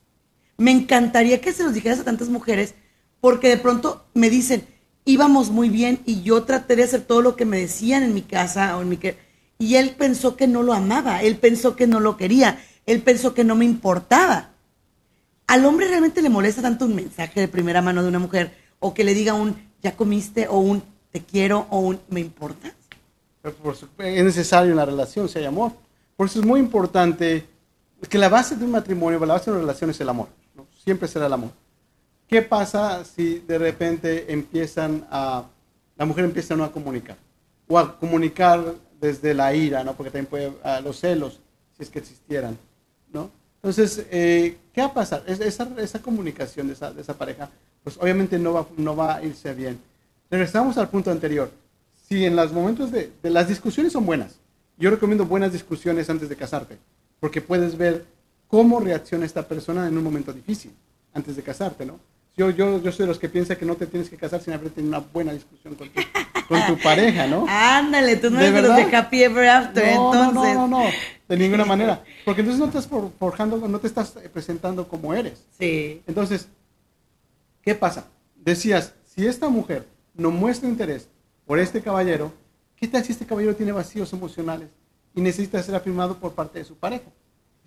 [0.58, 2.74] Me encantaría que se los dijeras a tantas mujeres,
[3.18, 4.66] porque de pronto me dicen,
[5.06, 8.20] íbamos muy bien y yo traté de hacer todo lo que me decían en mi
[8.20, 9.16] casa o en mi que
[9.58, 13.32] y él pensó que no lo amaba, él pensó que no lo quería, él pensó
[13.32, 14.50] que no me importaba.
[15.46, 18.92] ¿Al hombre realmente le molesta tanto un mensaje de primera mano de una mujer o
[18.92, 22.81] que le diga un ya comiste o un te quiero o un me importas?
[23.62, 25.72] Por su- es necesario en la relación si hay amor.
[26.16, 27.44] Por eso es muy importante
[28.08, 30.28] que la base de un matrimonio, la base de una relación es el amor.
[30.54, 30.66] ¿no?
[30.84, 31.50] Siempre será el amor.
[32.28, 35.44] ¿Qué pasa si de repente empiezan a,
[35.96, 37.16] la mujer empieza no a comunicar?
[37.68, 39.94] O a comunicar desde la ira, ¿no?
[39.94, 41.40] Porque también puede, a los celos,
[41.76, 42.56] si es que existieran,
[43.12, 43.30] ¿no?
[43.56, 45.24] Entonces, eh, ¿qué va a pasar?
[45.26, 47.50] Es- Esa, esa comunicación de esa, de esa pareja,
[47.84, 49.78] pues obviamente no va, no va a irse bien.
[50.30, 51.50] Regresamos al punto anterior.
[52.12, 54.34] Si en los momentos de, de las discusiones son buenas,
[54.76, 56.76] yo recomiendo buenas discusiones antes de casarte,
[57.20, 58.04] porque puedes ver
[58.48, 60.72] cómo reacciona esta persona en un momento difícil,
[61.14, 61.98] antes de casarte, ¿no?
[62.36, 64.52] Yo, yo, yo soy de los que piensa que no te tienes que casar sin
[64.52, 66.00] haber tenido una buena discusión con tu,
[66.48, 67.46] con tu pareja, ¿no?
[67.48, 68.94] Ándale, tú no ¿De eres de los de?
[68.94, 70.54] Happy Ever After, No, no, entonces.
[70.54, 70.90] no, no, no,
[71.30, 72.04] de ninguna manera.
[72.26, 75.46] Porque entonces no te estás for- forjando, no te estás eh, presentando como eres.
[75.58, 76.02] Sí.
[76.06, 76.46] Entonces,
[77.62, 78.04] ¿qué pasa?
[78.36, 81.08] Decías, si esta mujer no muestra interés
[81.46, 82.32] por este caballero,
[82.76, 84.68] ¿qué tal si este caballero tiene vacíos emocionales
[85.14, 87.10] y necesita ser afirmado por parte de su pareja?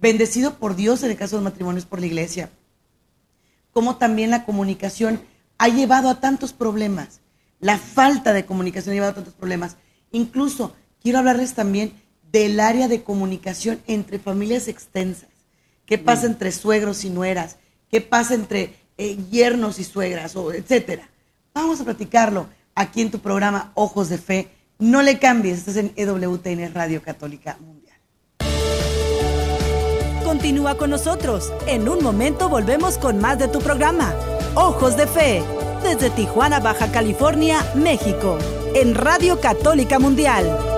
[0.00, 2.50] bendecido por Dios en el caso de los matrimonios por la iglesia,
[3.72, 5.20] como también la comunicación
[5.58, 7.20] ha llevado a tantos problemas.
[7.60, 9.76] La falta de comunicación ha llevado a tantos problemas.
[10.12, 11.92] Incluso quiero hablarles también
[12.30, 15.28] del área de comunicación entre familias extensas.
[15.84, 16.30] ¿Qué pasa mm.
[16.30, 17.56] entre suegros y nueras?
[17.90, 20.36] ¿Qué pasa entre eh, yernos y suegras?
[20.36, 21.08] O etcétera.
[21.54, 24.48] Vamos a platicarlo aquí en tu programa Ojos de Fe.
[24.80, 27.96] No le cambies, estás en EWTN Radio Católica Mundial.
[30.22, 31.52] Continúa con nosotros.
[31.66, 34.14] En un momento volvemos con más de tu programa
[34.54, 35.42] Ojos de Fe,
[35.82, 38.38] desde Tijuana, Baja California, México,
[38.72, 40.77] en Radio Católica Mundial.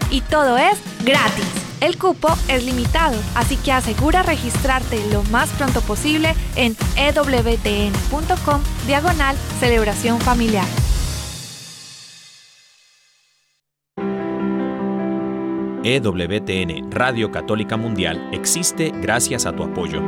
[0.11, 1.45] Y todo es gratis.
[1.79, 9.35] El cupo es limitado, así que asegura registrarte lo más pronto posible en ewtn.com diagonal
[9.59, 10.67] celebración familiar.
[15.83, 20.03] EWTN Radio Católica Mundial existe gracias a tu apoyo.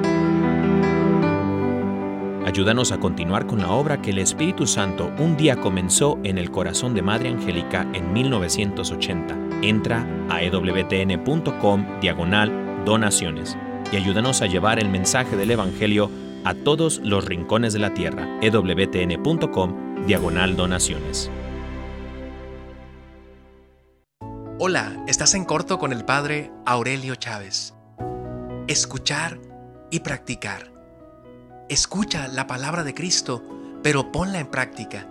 [2.45, 6.51] Ayúdanos a continuar con la obra que el Espíritu Santo un día comenzó en el
[6.51, 13.57] corazón de Madre Angélica en 1980 entra a ewtn.com diagonal donaciones
[13.91, 16.09] y ayúdanos a llevar el mensaje del Evangelio
[16.43, 18.27] a todos los rincones de la tierra.
[18.41, 21.31] ewtn.com diagonal donaciones.
[24.59, 27.73] Hola, estás en corto con el Padre Aurelio Chávez.
[28.67, 29.39] Escuchar
[29.91, 30.71] y practicar.
[31.69, 33.43] Escucha la palabra de Cristo,
[33.83, 35.09] pero ponla en práctica.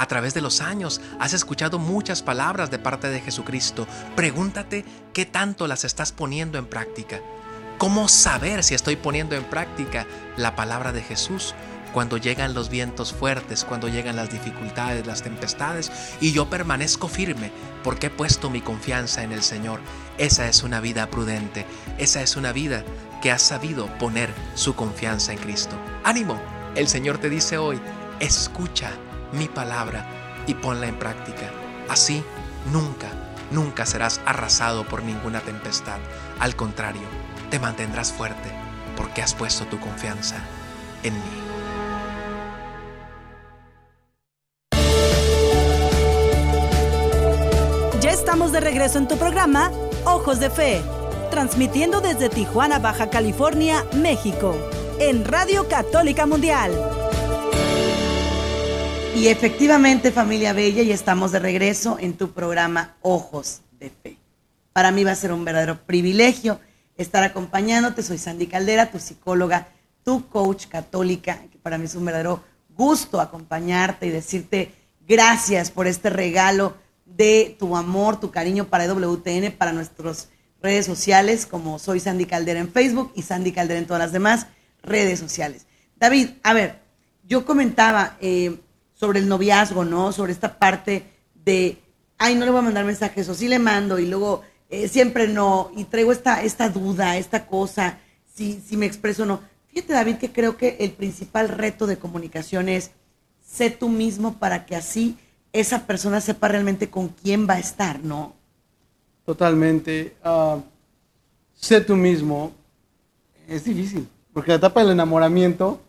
[0.00, 3.86] A través de los años has escuchado muchas palabras de parte de Jesucristo.
[4.16, 7.20] Pregúntate qué tanto las estás poniendo en práctica.
[7.76, 10.06] ¿Cómo saber si estoy poniendo en práctica
[10.38, 11.54] la palabra de Jesús
[11.92, 17.52] cuando llegan los vientos fuertes, cuando llegan las dificultades, las tempestades y yo permanezco firme
[17.84, 19.80] porque he puesto mi confianza en el Señor?
[20.16, 21.66] Esa es una vida prudente,
[21.98, 22.84] esa es una vida
[23.20, 25.76] que ha sabido poner su confianza en Cristo.
[26.04, 26.40] Ánimo,
[26.74, 27.78] el Señor te dice hoy,
[28.18, 28.92] escucha
[29.32, 30.06] mi palabra
[30.46, 31.50] y ponla en práctica.
[31.88, 32.24] Así,
[32.72, 33.08] nunca,
[33.50, 35.98] nunca serás arrasado por ninguna tempestad.
[36.38, 37.06] Al contrario,
[37.50, 38.50] te mantendrás fuerte
[38.96, 40.36] porque has puesto tu confianza
[41.02, 41.20] en mí.
[48.00, 49.70] Ya estamos de regreso en tu programa
[50.04, 50.82] Ojos de Fe,
[51.30, 54.56] transmitiendo desde Tijuana, Baja California, México,
[54.98, 56.99] en Radio Católica Mundial.
[59.16, 64.16] Y efectivamente, familia bella, y estamos de regreso en tu programa Ojos de Fe.
[64.72, 66.60] Para mí va a ser un verdadero privilegio
[66.96, 68.02] estar acompañándote.
[68.02, 69.68] Soy Sandy Caldera, tu psicóloga,
[70.04, 72.42] tu coach católica, que para mí es un verdadero
[72.76, 74.72] gusto acompañarte y decirte
[75.06, 80.28] gracias por este regalo de tu amor, tu cariño para WTN, para nuestras
[80.62, 84.46] redes sociales, como soy Sandy Caldera en Facebook y Sandy Caldera en todas las demás
[84.82, 85.66] redes sociales.
[85.96, 86.78] David, a ver,
[87.24, 88.58] yo comentaba, eh,
[89.00, 90.12] sobre el noviazgo, ¿no?
[90.12, 91.78] Sobre esta parte de,
[92.18, 95.26] ay, no le voy a mandar mensajes, o sí le mando, y luego eh, siempre
[95.26, 97.98] no, y traigo esta, esta duda, esta cosa,
[98.30, 99.40] si, si me expreso o no.
[99.68, 102.90] Fíjate, David, que creo que el principal reto de comunicación es
[103.42, 105.16] sé tú mismo para que así
[105.54, 108.34] esa persona sepa realmente con quién va a estar, ¿no?
[109.24, 110.14] Totalmente.
[110.22, 110.58] Ah,
[111.54, 112.52] sé tú mismo.
[113.48, 115.80] Es difícil, porque la etapa del enamoramiento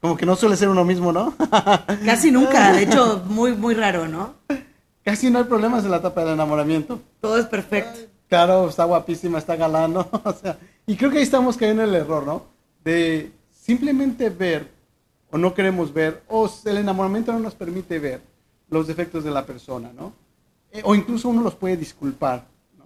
[0.00, 1.34] Como que no suele ser uno mismo, ¿no?
[2.04, 4.34] Casi nunca, de hecho, muy, muy raro, ¿no?
[5.02, 7.00] Casi no hay problemas en la etapa del enamoramiento.
[7.20, 8.00] Todo es perfecto.
[8.28, 10.08] Claro, está guapísima, está galán, ¿no?
[10.24, 12.42] O sea, y creo que ahí estamos cayendo en el error, ¿no?
[12.84, 14.68] De simplemente ver
[15.30, 18.20] o no queremos ver, o el enamoramiento no nos permite ver
[18.70, 20.12] los defectos de la persona, ¿no?
[20.72, 22.46] Eh, o incluso uno los puede disculpar,
[22.78, 22.84] ¿no?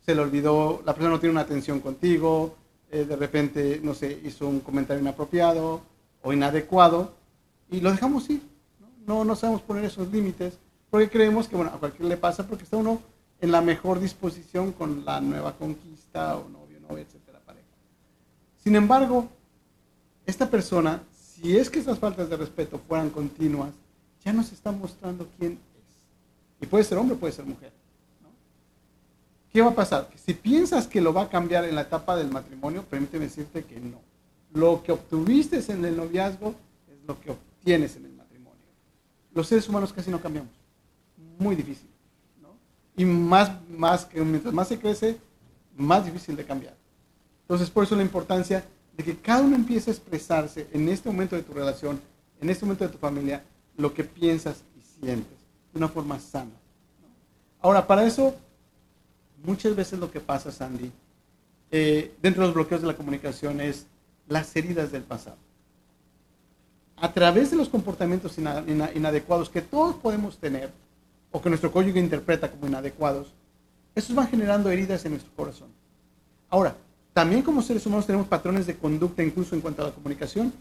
[0.00, 2.54] Se le olvidó, la persona no tiene una atención contigo,
[2.90, 5.82] eh, de repente, no sé, hizo un comentario inapropiado
[6.22, 7.14] o inadecuado
[7.70, 8.42] y lo dejamos ir,
[9.06, 9.24] ¿no?
[9.24, 10.54] No, sabemos poner esos límites
[10.90, 13.00] porque creemos que, bueno, a cualquiera le pasa porque está uno
[13.40, 17.66] en la mejor disposición con la nueva conquista o novio, novia, etcétera, pareja.
[18.62, 19.28] Sin embargo,
[20.26, 23.72] esta persona, si es que esas faltas de respeto fueran continuas,
[24.24, 26.62] ya nos está mostrando quién es.
[26.62, 27.72] Y puede ser hombre, puede ser mujer.
[29.52, 30.08] ¿Qué va a pasar?
[30.16, 33.80] si piensas que lo va a cambiar en la etapa del matrimonio, permíteme decirte que
[33.80, 34.11] no.
[34.52, 36.54] Lo que obtuviste en el noviazgo
[36.88, 38.60] es lo que obtienes en el matrimonio.
[39.34, 40.52] Los seres humanos casi no cambiamos.
[41.38, 41.88] Muy difícil.
[42.96, 45.16] Y más, más que mientras más se crece,
[45.76, 46.76] más difícil de cambiar.
[47.42, 48.64] Entonces, por eso la importancia
[48.96, 52.00] de que cada uno empiece a expresarse en este momento de tu relación,
[52.40, 53.42] en este momento de tu familia,
[53.76, 55.38] lo que piensas y sientes
[55.72, 56.52] de una forma sana.
[57.60, 58.34] Ahora, para eso,
[59.42, 60.92] muchas veces lo que pasa, Sandy,
[61.70, 63.86] eh, dentro de los bloqueos de la comunicación es
[64.32, 65.36] las heridas del pasado.
[66.96, 70.70] A través de los comportamientos inadecuados que todos podemos tener,
[71.30, 73.32] o que nuestro cónyuge interpreta como inadecuados,
[73.94, 75.68] esos van generando heridas en nuestro corazón.
[76.48, 76.76] Ahora,
[77.12, 80.52] también como seres humanos tenemos patrones de conducta incluso en cuanto a la comunicación.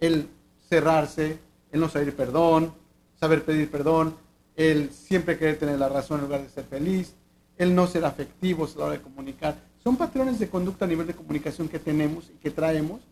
[0.00, 0.28] El
[0.68, 1.38] cerrarse,
[1.72, 2.72] el no saber perdón,
[3.18, 4.16] saber pedir perdón,
[4.56, 7.14] el siempre querer tener la razón en lugar de ser feliz,
[7.56, 9.56] el no ser afectivos a la hora de comunicar.
[9.84, 13.02] Son patrones de conducta a nivel de comunicación que tenemos y que traemos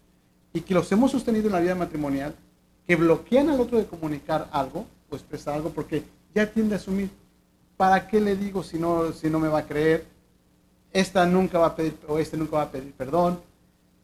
[0.54, 2.34] y que los hemos sostenido en la vida matrimonial,
[2.86, 6.02] que bloquean al otro de comunicar algo o expresar algo porque
[6.34, 7.10] ya tiende a asumir,
[7.76, 10.06] ¿para qué le digo si no, si no me va a creer?
[10.90, 13.38] Esta nunca va a pedir, o este nunca va a pedir perdón.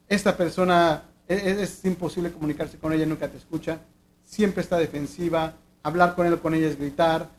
[0.07, 3.79] Esta persona, es, e, es imposible comunicarse con ella, nunca te escucha.
[4.25, 5.55] Siempre está defensiva.
[5.83, 7.31] Hablar con él o con ella es gritar.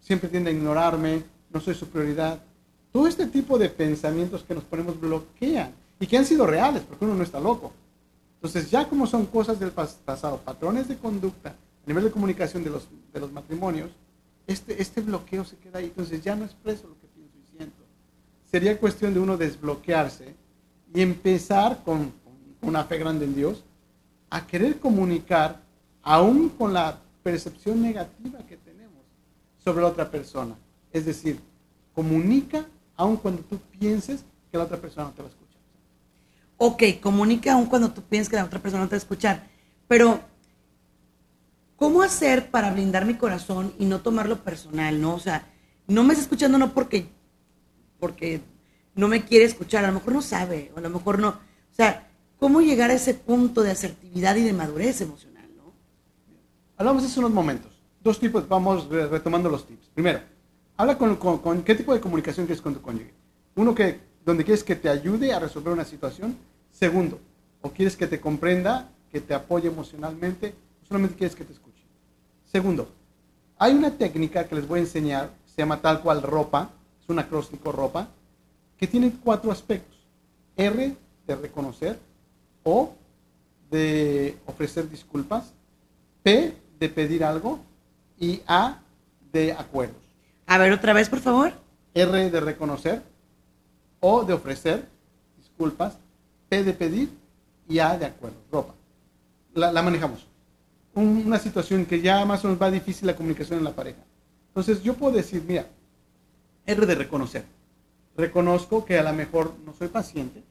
[0.00, 1.22] Siempre tiende a ignorarme.
[1.50, 2.40] No soy su prioridad.
[2.92, 7.04] Todo este tipo de pensamientos que nos ponemos bloquean y que han sido reales, porque
[7.04, 7.72] uno no está loco.
[8.36, 12.70] Entonces, ya como son cosas del pasado, patrones de conducta a nivel de comunicación de
[12.70, 13.90] los, de los matrimonios,
[14.46, 15.86] este, este bloqueo se queda ahí.
[15.86, 17.82] Entonces ya no expreso lo que pienso y siento.
[18.50, 20.34] Sería cuestión de uno desbloquearse
[20.94, 23.64] y empezar con, con una fe grande en Dios
[24.30, 25.60] a querer comunicar
[26.02, 29.02] aún con la percepción negativa que tenemos
[29.62, 30.56] sobre la otra persona.
[30.92, 31.40] Es decir,
[31.94, 32.66] comunica
[32.98, 35.62] aún cuando tú pienses que la otra persona no te va a escuchar.
[36.58, 39.46] Ok, comunica aún cuando tú pienses que la otra persona no te va a escuchar.
[39.86, 40.20] Pero
[41.76, 45.14] ¿cómo hacer para blindar mi corazón y no tomarlo personal, no?
[45.14, 45.46] O sea,
[45.86, 47.06] no me está escuchando no porque,
[48.00, 48.42] porque
[48.96, 51.28] no me quiere escuchar, a lo mejor no sabe, o a lo mejor no.
[51.28, 55.72] O sea, ¿cómo llegar a ese punto de asertividad y de madurez emocional, no?
[56.76, 57.80] Hablamos hace unos momentos.
[58.02, 59.88] Dos tipos, vamos retomando los tips.
[59.94, 60.20] Primero,
[60.78, 63.12] habla con, qué tipo de comunicación quieres con tu cónyuge.
[63.56, 66.36] Uno que, donde quieres que te ayude a resolver una situación.
[66.70, 67.18] Segundo,
[67.60, 71.82] o quieres que te comprenda, que te apoye emocionalmente, o solamente quieres que te escuche.
[72.44, 72.88] Segundo,
[73.58, 76.70] hay una técnica que les voy a enseñar, se llama tal cual ropa,
[77.02, 78.08] es un acróstico ropa,
[78.76, 79.98] que tiene cuatro aspectos.
[80.56, 81.98] R de reconocer,
[82.62, 82.92] O
[83.70, 85.52] de ofrecer disculpas,
[86.22, 87.58] P de pedir algo
[88.18, 88.80] y A
[89.32, 90.07] de acuerdos.
[90.48, 91.52] A ver otra vez, por favor.
[91.94, 93.02] R de reconocer,
[94.00, 94.88] O de ofrecer
[95.36, 95.98] disculpas,
[96.48, 97.10] P de pedir
[97.68, 98.42] y A de acuerdos.
[98.50, 98.74] Ropa.
[99.54, 100.28] la manejamos
[101.00, 104.00] una situación que ya más o menos va difícil la comunicación en la pareja.
[104.48, 105.66] Entonces yo puedo decir, mira,
[106.66, 107.44] R de reconocer.
[108.16, 110.42] Reconozco que a lo mejor no soy paciente.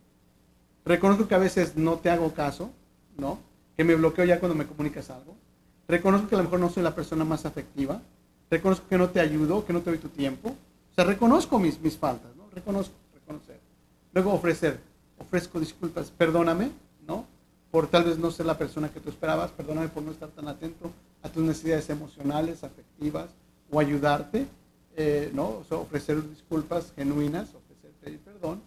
[0.85, 2.71] Reconozco que a veces no te hago caso,
[3.17, 3.39] ¿no?
[3.75, 5.35] Que me bloqueo ya cuando me comunicas algo.
[5.87, 8.01] Reconozco que a lo mejor no soy la persona más afectiva.
[8.49, 10.49] Reconozco que no te ayudo, que no te doy tu tiempo.
[10.49, 12.49] O sea, reconozco mis, mis faltas, ¿no?
[12.51, 13.59] Reconozco, reconocer.
[14.13, 14.79] Luego ofrecer.
[15.19, 16.71] Ofrezco disculpas, perdóname,
[17.07, 17.25] ¿no?
[17.71, 20.47] por tal vez no ser la persona que tú esperabas, perdóname por no estar tan
[20.47, 20.91] atento
[21.21, 23.29] a tus necesidades emocionales, afectivas,
[23.69, 24.47] o ayudarte,
[24.95, 25.63] eh, ¿no?
[25.69, 28.61] ofrecer disculpas genuinas, ofrecer perdón.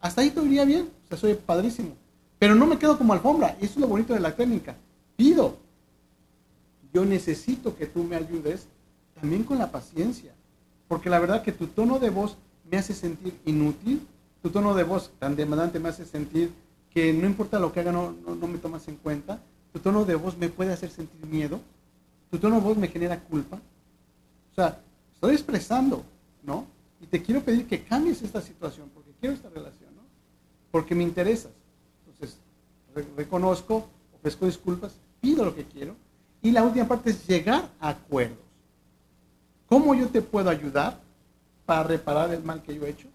[0.00, 1.94] Hasta ahí todo iría bien, o sea, soy padrísimo.
[2.38, 4.74] Pero no me quedo como alfombra, y eso es lo bonito de la técnica.
[5.16, 5.56] Pido,
[6.92, 8.66] yo necesito que tú me ayudes
[9.20, 10.34] también con la paciencia,
[10.88, 12.36] porque la verdad que tu tono de voz
[12.70, 14.06] me hace sentir inútil,
[14.42, 16.52] tu tono de voz tan demandante me hace sentir
[16.90, 19.40] que no importa lo que haga, no, no, me tomas en cuenta.
[19.72, 21.60] tu tono de voz me puede hacer sentir miedo,
[22.30, 23.56] tu tono de voz me genera culpa.
[24.52, 24.80] O sea,
[25.12, 26.04] estoy expresando,
[26.42, 26.66] ¿no?
[27.00, 30.02] Y te quiero pedir que cambies esta situación, porque quiero esta relación, ¿no?
[30.70, 31.52] Porque me interesas.
[32.06, 32.38] Entonces,
[33.16, 35.94] reconozco, ofrezco disculpas, pido lo que quiero.
[36.40, 38.45] Y la última parte es llegar a acuerdos.
[39.68, 41.00] ¿Cómo yo te puedo ayudar
[41.64, 43.08] para reparar el mal que yo he hecho?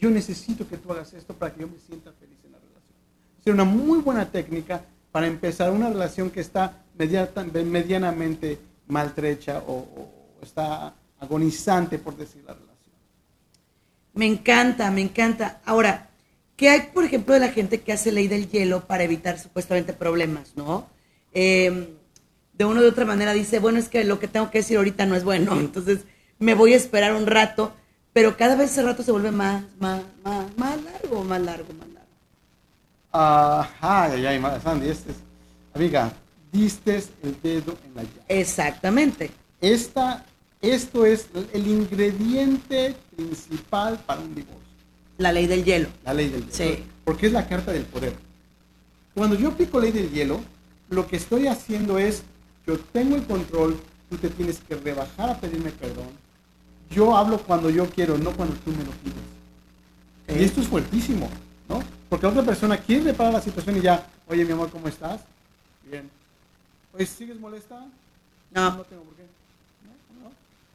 [0.00, 2.94] Yo necesito que tú hagas esto para que yo me sienta feliz en la relación.
[3.44, 9.86] Es una muy buena técnica para empezar una relación que está medianamente maltrecha o,
[10.42, 12.72] está agonizante, por decir la relación.
[14.14, 15.60] Me encanta, me encanta.
[15.64, 16.08] Ahora,
[16.56, 19.92] ¿qué hay, por ejemplo, de la gente que hace ley del hielo para evitar supuestamente
[19.92, 20.86] problemas, no?
[21.32, 21.86] Em,
[22.52, 25.06] de una u otra manera dice, bueno, es que lo que tengo que decir ahorita
[25.06, 26.00] no es bueno, entonces
[26.38, 27.72] me voy a esperar un rato,
[28.12, 31.88] pero cada vez ese rato se vuelve más, más, más, más largo, más largo, más
[31.88, 32.02] largo.
[33.12, 35.16] Ajá, ay, ay, Sandy, este es,
[35.74, 36.12] amiga,
[36.50, 38.24] diste el dedo en la llave.
[38.28, 39.30] Exactamente.
[39.60, 40.24] Esta,
[40.60, 44.62] esto es el ingrediente principal para un divorcio.
[45.18, 45.88] La ley del hielo.
[46.04, 46.52] La ley del hielo.
[46.52, 46.84] Sí.
[47.04, 48.14] Porque es la carta del poder.
[49.14, 50.40] Cuando yo aplico ley del hielo,
[50.88, 52.22] lo que estoy haciendo es,
[52.66, 53.76] yo tengo el control,
[54.08, 56.08] tú te tienes que rebajar a pedirme perdón.
[56.90, 60.38] Yo hablo cuando yo quiero, no cuando tú me lo pides.
[60.40, 61.28] Y esto es fuertísimo,
[61.68, 61.82] ¿no?
[62.08, 65.22] Porque otra persona quiere reparar la situación y ya, oye, mi amor, ¿cómo estás?
[65.90, 66.08] Bien.
[66.94, 67.80] Oye, ¿sigues molesta?
[68.50, 68.76] No.
[68.76, 69.22] No tengo por qué.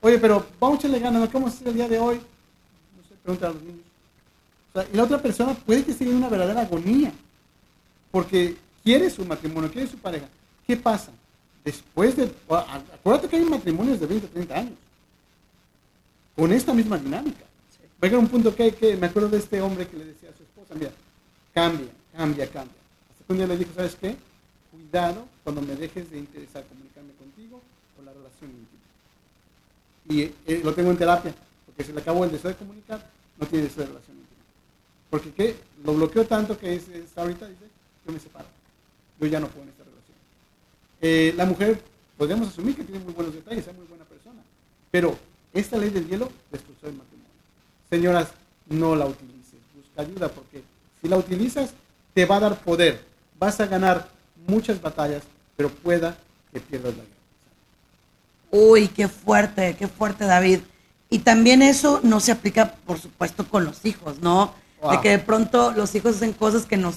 [0.01, 2.17] Oye, pero vamos a echarle ganas, ¿cómo es el día de hoy?
[2.17, 3.85] No sé, pregunta a los niños.
[4.73, 7.11] O sea, y la otra persona puede que esté en una verdadera agonía.
[8.11, 10.27] Porque quiere su matrimonio, quiere su pareja.
[10.65, 11.11] ¿Qué pasa?
[11.63, 12.31] Después de...
[12.49, 14.73] Acuérdate que hay matrimonios de 20, 30 años.
[16.35, 17.45] Con esta misma dinámica.
[18.03, 20.33] Va a un punto que, que me acuerdo de este hombre que le decía a
[20.33, 20.91] su esposa, mira,
[21.51, 22.77] cambia, cambia, cambia.
[23.09, 24.15] Hasta que un día le dijo, ¿sabes qué?
[24.71, 27.59] Cuidado cuando me dejes de interesar comunicarme contigo
[27.99, 28.83] o la relación íntima.
[30.09, 31.33] Y eh, lo tengo en terapia,
[31.65, 33.03] porque se le acabó el deseo de comunicar,
[33.39, 34.41] no tiene deseo de relación íntima.
[35.09, 35.55] Porque ¿qué?
[35.83, 36.85] lo bloqueó tanto que es,
[37.15, 37.65] ahorita dice,
[38.05, 38.47] yo me separo
[39.19, 39.67] yo ya no puedo.
[41.01, 41.81] Eh, la mujer,
[42.17, 44.41] podríamos asumir que tiene muy buenos detalles, es muy buena persona,
[44.89, 45.17] pero
[45.53, 47.31] esta ley del hielo destruyó el matrimonio.
[47.89, 48.29] Señoras,
[48.67, 50.63] no la utilices, busca ayuda porque
[51.01, 51.71] si la utilizas
[52.13, 53.03] te va a dar poder,
[53.39, 54.09] vas a ganar
[54.47, 55.23] muchas batallas,
[55.55, 56.17] pero pueda
[56.51, 57.17] que pierdas la guerra.
[58.49, 60.59] Uy, qué fuerte, qué fuerte David.
[61.09, 64.53] Y también eso no se aplica, por supuesto, con los hijos, ¿no?
[64.91, 66.95] De que de pronto los hijos hacen cosas que nos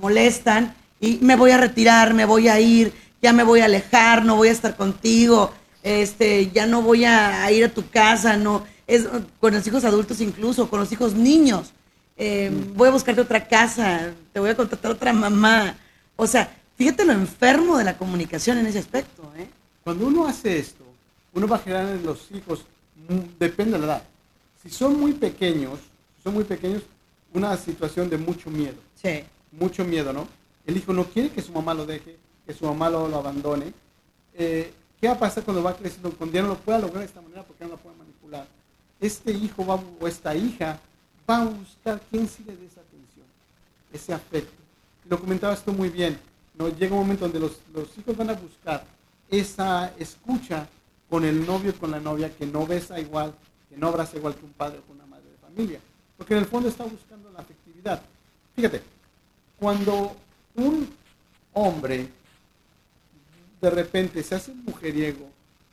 [0.00, 4.24] molestan y me voy a retirar, me voy a ir, ya me voy a alejar,
[4.24, 5.52] no voy a estar contigo,
[5.82, 9.08] este, ya no voy a, ir a tu casa, no, es
[9.40, 11.72] con los hijos adultos incluso, con los hijos niños.
[12.16, 15.76] Eh, voy a buscarte otra casa, te voy a contratar otra mamá.
[16.16, 19.22] O sea, fíjate lo enfermo de la comunicación en ese aspecto.
[19.36, 19.48] ¿eh?
[19.82, 20.84] Cuando uno hace esto,
[21.32, 22.64] uno va a generar en los hijos,
[23.08, 24.02] mm, depende de la edad.
[24.62, 25.78] Si son muy pequeños,
[26.22, 26.82] son muy pequeños,
[27.32, 28.76] una situación de mucho miedo.
[29.00, 29.24] Sí.
[29.52, 30.28] Mucho miedo, ¿no?
[30.66, 32.16] El hijo no quiere que su mamá lo deje,
[32.50, 33.72] que su mamá lo, abandone.
[34.34, 36.10] Eh, ¿Qué va a pasar cuando va creciendo?
[36.10, 38.44] Cuando ya no lo pueda lograr de esta manera porque no lo puede manipular.
[38.98, 40.80] Este hijo va, o esta hija
[41.28, 43.24] va a buscar quién sí le dé esa atención,
[43.92, 44.52] ese afecto.
[45.08, 46.18] Lo comentabas tú muy bien.
[46.58, 46.68] ¿no?
[46.70, 48.84] Llega un momento donde los, hijos van a buscar
[49.30, 50.66] esa escucha
[51.08, 53.32] con el novio y con la novia que no besa igual,
[53.68, 55.80] que no abraza igual que un padre o una madre de familia.
[56.18, 58.02] Porque en el fondo está buscando la afectividad.
[58.56, 58.82] Fíjate,
[59.56, 60.16] cuando
[60.56, 60.88] un
[61.52, 62.08] hombre
[63.60, 65.28] de repente se hace mujeriego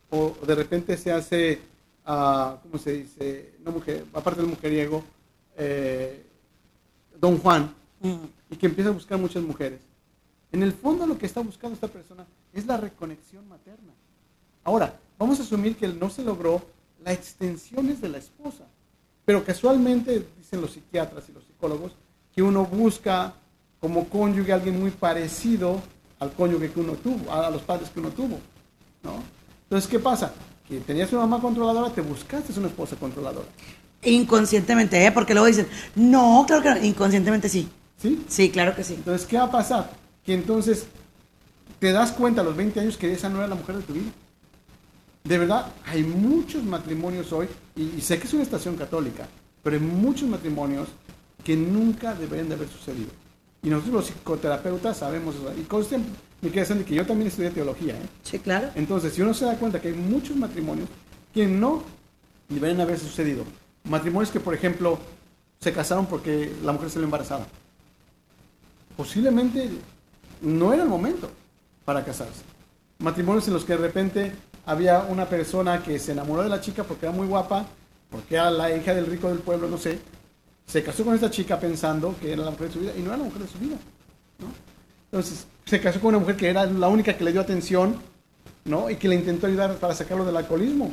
[0.10, 1.60] o de repente se hace,
[2.08, 3.54] uh, ¿cómo se dice?
[3.64, 5.04] No mujer, aparte del mujeriego,
[5.58, 6.24] eh,
[7.20, 7.74] don Juan,
[8.50, 9.80] y que empieza a buscar muchas mujeres.
[10.52, 13.94] En el fondo lo que está buscando esta persona es la reconexión materna.
[14.64, 16.62] Ahora, vamos a asumir que no se logró
[17.04, 18.66] la extensión es de la esposa,
[19.26, 21.94] pero casualmente dicen los psiquiatras y los psicólogos
[22.34, 23.34] que uno busca
[23.80, 25.82] como cónyuge alguien muy parecido
[26.20, 28.40] al cónyuge que uno tuvo, a los padres que uno tuvo.
[29.04, 29.24] ¿no?
[29.64, 30.34] Entonces, ¿qué pasa?
[30.68, 33.48] Que tenías una mamá controladora, te buscaste una esposa controladora.
[34.04, 35.12] Inconscientemente, ¿eh?
[35.12, 36.86] Porque luego dicen, no, claro que no.
[36.86, 37.68] inconscientemente sí.
[38.02, 38.24] ¿Sí?
[38.28, 38.94] Sí, claro que sí.
[38.94, 39.92] Entonces, ¿qué va a pasar?
[40.24, 40.88] Que entonces
[41.80, 43.94] te das cuenta a los 20 años que esa no era la mujer de tu
[43.94, 44.12] vida.
[45.24, 49.28] De verdad, hay muchos matrimonios hoy, y, sé que es una estación católica,
[49.62, 50.88] pero hay muchos matrimonios
[51.44, 53.10] que nunca deberían de haber sucedido.
[53.64, 55.52] Y nosotros los psicoterapeutas sabemos eso.
[55.58, 55.98] Y conste,
[56.42, 57.96] mi querida Sandy, que yo también estudié teología.
[57.96, 58.08] ¿eh?
[58.24, 58.70] Sí, claro.
[58.76, 60.88] Entonces, si uno se da cuenta que hay muchos matrimonios
[61.34, 61.84] que no
[62.50, 63.44] deberían haber sucedido.
[63.84, 65.00] Matrimonios que, por ejemplo,
[65.60, 67.48] se casaron porque la mujer se le embarazada.
[68.96, 69.70] Posiblemente
[70.42, 71.30] no era el momento.
[71.86, 72.42] para casarse.
[73.00, 74.34] Matrimonios en los que de repente
[74.66, 77.66] había una persona que se enamoró de la chica porque era muy guapa,
[78.12, 79.98] porque era la hija del rico del pueblo, no sé.
[80.68, 83.08] Se casó con esta chica pensando que era la mujer de su vida y no
[83.08, 83.78] era la mujer de su vida.
[84.40, 84.48] ¿no?
[85.06, 87.96] Entonces, se casó con una mujer que era la única que le dio atención
[88.66, 88.90] ¿no?
[88.90, 90.92] y que le intentó ayudar para sacarlo del alcoholismo.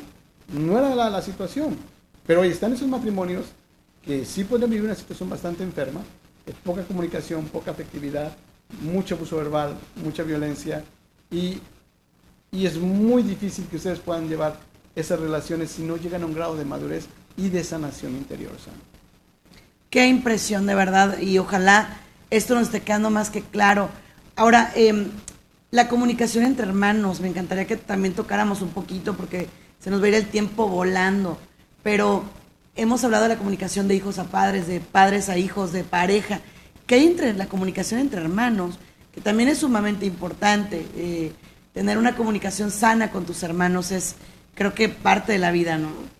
[0.53, 1.75] No era la, situación.
[2.25, 3.47] Pero hoy están esos matrimonios
[4.01, 6.01] que sí pueden vivir una situación bastante enferma,
[6.63, 8.31] poca comunicación, poca afectividad,
[8.81, 10.83] mucho abuso verbal, mucha violencia
[11.29, 11.59] y,
[12.51, 14.57] y es muy difícil que ustedes puedan llevar
[14.95, 18.53] esas relaciones si no llegan a un grado de madurez y de sanación interior.
[18.63, 18.94] Sam.
[19.95, 21.87] Qué impresión de verdad y ojalá
[22.29, 23.89] esto nos esté quedando más que claro.
[24.35, 25.07] Ahora, eh,
[25.71, 29.47] la comunicación entre hermanos, me encantaría que también tocáramos un poquito porque
[29.79, 31.39] se nos va a ir el tiempo volando,
[31.81, 32.25] pero
[32.75, 36.41] hemos hablado de la comunicación de hijos a padres, de padres a hijos, de pareja.
[36.87, 38.77] ¿Qué hay entre la comunicación entre hermanos?
[39.13, 40.85] Que también es sumamente importante.
[40.97, 41.31] Eh,
[41.73, 44.15] tener una comunicación sana con tus hermanos es,
[44.55, 46.14] creo que, parte de la vida, ¿no?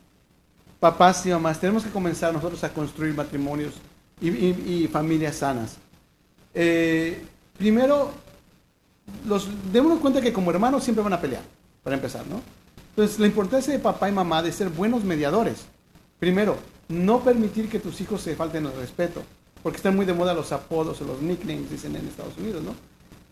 [0.85, 3.73] Papás y mamás, tenemos que comenzar nosotros a construir matrimonios
[4.21, 5.77] y, familias sanas.
[6.53, 7.25] Eh,
[7.57, 8.11] primero,
[9.27, 11.41] los, démonos cuenta que como hermanos siempre van a pelear,
[11.81, 12.39] para empezar, ¿no?
[12.91, 15.65] Entonces, la importancia de papá y mamá de ser buenos mediadores.
[16.19, 16.55] Primero,
[16.87, 19.23] no permitir que tus hijos se falten el respeto,
[19.63, 22.75] porque están muy de moda los apodos o los nicknames, dicen en Estados Unidos, ¿no?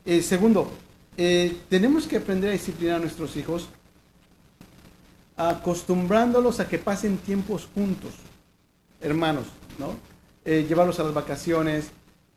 [0.06, 0.72] Eh, segundo,
[1.18, 3.70] eh, tenemos que aprender a disciplinar a nuestros hijos
[5.36, 8.12] acostumbrándolos a que pasen tiempos juntos,
[9.02, 9.46] hermanos,
[9.80, 9.96] ¿no?
[10.46, 11.90] Eh, llevarlos a las vacaciones,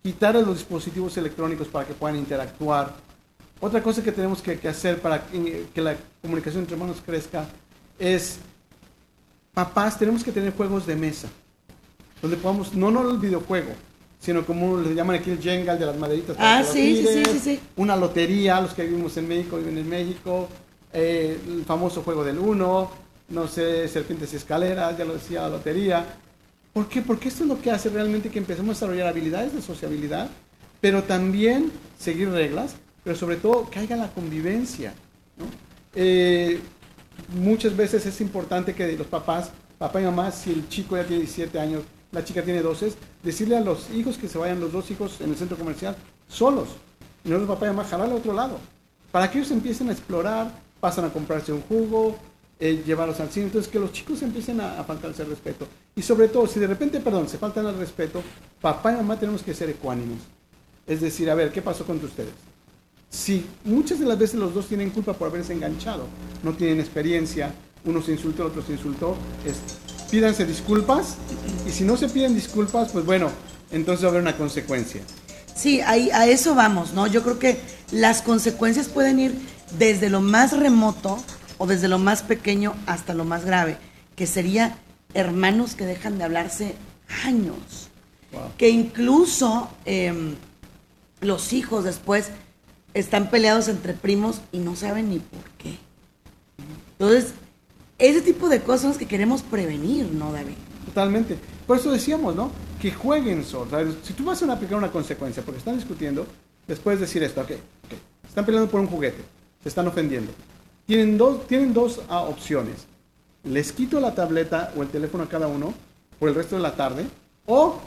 [0.03, 2.95] quitarles los dispositivos electrónicos para que puedan interactuar.
[3.61, 7.49] Otra cosa que tenemos que, que hacer para que, que la comunicación entre hermanos crezca
[7.99, 8.39] es,
[9.53, 11.29] papás, tenemos que tener juegos de mesa,
[12.23, 13.73] donde podamos, no, no el videojuego,
[14.21, 16.37] sino como le llaman aquí el Jenga, el de las maderitas.
[16.39, 17.61] Ah, sí, sí, sí, sí.
[17.77, 20.49] Una lotería, los que vivimos en México viven en México,
[20.93, 22.91] eh, el famoso juego del uno,
[23.29, 26.05] no sé, serpientes y escaleras, ya lo decía, la lotería.
[26.73, 27.03] ¿Por qué?
[27.03, 30.29] Porque esto es lo que hace realmente que empecemos a desarrollar habilidades de sociabilidad,
[30.81, 34.95] pero también seguir reglas, pero sobre todo que haya la convivencia.
[35.39, 35.47] ¿no?
[35.95, 36.61] Eh,
[37.35, 41.23] muchas veces es importante que los papás, papá y mamá, si el chico ya tiene
[41.23, 41.83] 17 años,
[42.13, 45.31] la chica tiene 12, decirle a los hijos que se vayan los dos hijos en
[45.31, 45.97] el centro comercial
[46.29, 46.69] solos.
[47.25, 48.59] Y no los papá y mamá jalarle a otro lado.
[49.11, 52.17] Para que ellos empiecen a explorar, pasan a comprarse un jugo,
[52.59, 53.47] eh, llevarlos al cine.
[53.47, 55.67] Entonces, que los chicos empiecen a, a faltarse el respeto.
[55.95, 58.23] Y sobre todo, si de repente, perdón, se faltan al respeto,
[58.61, 60.19] papá y mamá tenemos que ser ecuánimes.
[60.87, 62.33] Es decir, a ver, ¿qué pasó con ustedes?
[63.11, 66.07] Si muchas de las veces los dos tienen culpa por haberse enganchado,
[66.43, 67.53] no tienen experiencia,
[67.85, 69.57] uno se insultó, el otro se insultó, es,
[70.11, 71.17] pídanse disculpas
[71.67, 73.31] y si no se piden disculpas, pues bueno,
[73.71, 75.01] entonces va a haber una consecuencia.
[75.55, 77.07] Sí, ahí, a eso vamos, ¿no?
[77.07, 77.59] Yo creo que
[77.91, 79.35] las consecuencias pueden ir
[79.79, 81.19] desde lo más remoto
[81.59, 83.79] o desde lo más pequeño hasta lo más grave,
[84.15, 84.79] que sería
[85.15, 86.75] hermanos que dejan de hablarse
[87.25, 87.89] años,
[88.33, 88.43] Wow.
[88.59, 90.35] que incluso em,
[91.21, 92.31] los hijos después
[92.93, 95.79] están peleados entre primos y no saben ni por qué.
[96.99, 97.33] Entonces,
[97.99, 100.55] ese tipo de cosas son las que queremos prevenir, ¿no, David?
[100.87, 101.39] Totalmente.
[101.67, 102.51] Por eso decíamos, ¿no?
[102.81, 103.71] Que jueguen solo.
[103.71, 103.95] ¿sabes?
[104.03, 106.27] Si tú vas a aplicar una consecuencia porque están discutiendo,
[106.67, 107.93] les puedes decir esto, ok, ok.
[108.29, 109.23] Están peleando por un juguete,
[109.67, 110.31] se están ofendiendo.
[110.87, 112.87] Tienen dos, tienen dos ah, opciones.
[113.43, 115.75] Les quito la tableta o el teléfono a cada uno
[116.21, 117.05] por el resto de la tarde
[117.47, 117.81] o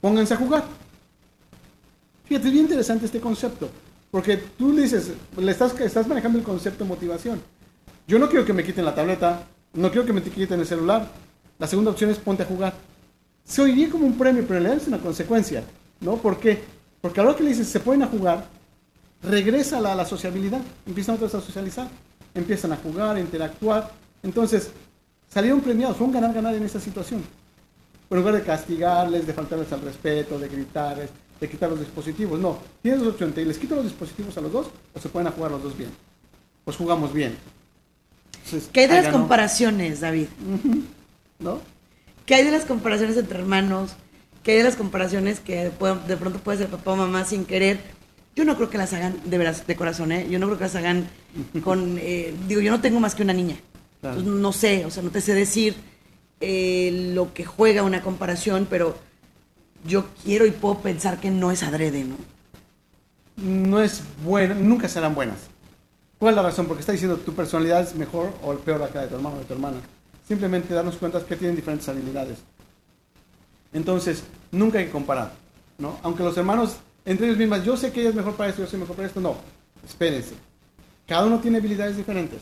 [0.00, 0.64] pónganse a jugar.
[2.24, 3.70] Fíjate, es bien interesante este concepto,
[4.10, 7.40] porque tú le dices, le estás, estás manejando el concepto de motivación.
[8.08, 11.08] Yo no quiero que me quiten la tableta, no quiero que me quiten el celular.
[11.60, 12.74] La segunda opción es ponte a jugar.
[13.44, 15.62] Se oiría como un premio, pero en realidad es una consecuencia,
[16.00, 16.16] ¿no?
[16.16, 16.60] ¿Por qué?
[17.00, 18.55] Porque a la hora que le dices se pueden a jugar,
[19.26, 21.88] regresa la, la sociabilidad, empiezan otros a socializar,
[22.34, 23.90] empiezan a jugar, a interactuar.
[24.22, 24.70] Entonces,
[25.28, 27.22] salieron premiados, fue un ganar-ganar en esta situación.
[28.08, 31.10] Pero en lugar de castigarles, de faltarles al respeto, de gritarles,
[31.40, 32.58] de quitar los dispositivos, no.
[32.80, 35.50] Tienes dos opciones, les quito los dispositivos a los dos o se pueden a jugar
[35.50, 35.90] los dos bien.
[36.64, 37.36] Pues jugamos bien.
[38.44, 40.28] Entonces, ¿Qué hay de las ganó, comparaciones, David?
[41.40, 41.60] ¿no?
[42.24, 43.92] ¿Qué hay de las comparaciones entre hermanos?
[44.44, 47.95] ¿Qué hay de las comparaciones que de pronto puede ser papá o mamá sin querer?
[48.36, 50.28] Yo no creo que las hagan de veras, de corazón, ¿eh?
[50.30, 51.08] Yo no creo que las hagan
[51.64, 51.98] con...
[51.98, 53.56] eh, digo, yo no tengo más que una niña.
[54.00, 54.18] Claro.
[54.18, 55.74] Entonces, no sé, o sea, no te sé decir
[56.40, 58.96] eh, lo que juega una comparación, pero
[59.84, 62.16] yo quiero y puedo pensar que no es adrede, ¿no?
[63.36, 65.38] no es buena, nunca serán buenas.
[66.18, 66.66] ¿Cuál es la razón?
[66.66, 69.38] Porque está diciendo tu personalidad es mejor o peor a la de tu hermano o
[69.38, 69.78] de tu hermana.
[70.26, 72.38] Simplemente darnos cuenta que tienen diferentes habilidades.
[73.72, 75.32] Entonces, nunca hay que comparar,
[75.78, 75.98] ¿no?
[76.02, 78.68] Aunque los hermanos, entre ellos mismas, yo sé que ella es mejor para esto, yo
[78.68, 79.36] soy mejor para esto, no.
[79.84, 80.34] espérense.
[81.06, 82.40] Cada uno tiene habilidades diferentes.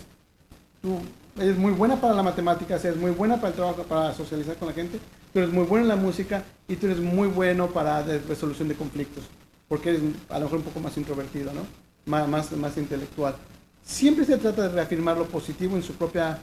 [0.80, 0.98] Tú
[1.38, 4.68] eres muy buena para la matemática, eres muy buena para el trabajo, para socializar con
[4.68, 4.98] la gente,
[5.32, 8.68] tú eres muy buena en la música y tú eres muy bueno para la resolución
[8.68, 9.24] de conflictos,
[9.68, 11.66] porque eres a lo mejor un poco más introvertido, ¿no?
[12.06, 13.36] Más, más, intelectual.
[13.82, 16.38] Siempre se trata de reafirmar lo positivo en su propia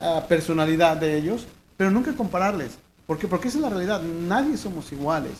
[0.00, 1.46] uh, personalidad de ellos,
[1.76, 2.78] pero nunca compararles.
[3.06, 3.26] ¿Por qué?
[3.26, 4.02] Porque esa es la realidad.
[4.02, 5.32] Nadie somos iguales.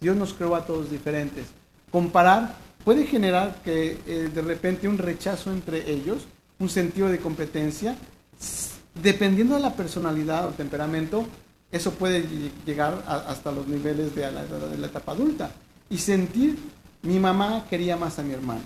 [0.00, 1.46] Dios nos creó a todos diferentes.
[1.94, 6.24] Comparar puede generar que eh, de repente un rechazo entre ellos,
[6.58, 7.96] un sentido de competencia.
[9.00, 11.24] Dependiendo de la personalidad o temperamento,
[11.70, 12.26] eso puede
[12.66, 15.52] llegar hasta los niveles de la, de la etapa adulta.
[15.88, 16.58] Y sentir,
[17.02, 18.64] mi mamá quería más a mi hermano,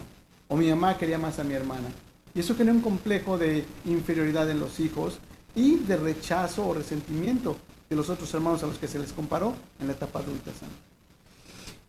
[0.48, 1.88] o mi mamá quería más a mi hermana.
[2.34, 5.18] Y eso crea un complejo de inferioridad en los hijos
[5.54, 7.58] y de rechazo o resentimiento
[7.90, 10.50] de los otros hermanos a los que se les comparó en la etapa adulta.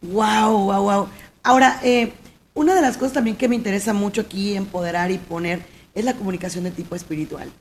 [0.01, 1.07] Wow, wow, wow.
[1.43, 2.13] Ahora, eh,
[2.53, 5.61] una de las cosas también que me interesa mucho aquí empoderar y poner
[5.95, 7.51] es la comunicación de tipo espiritual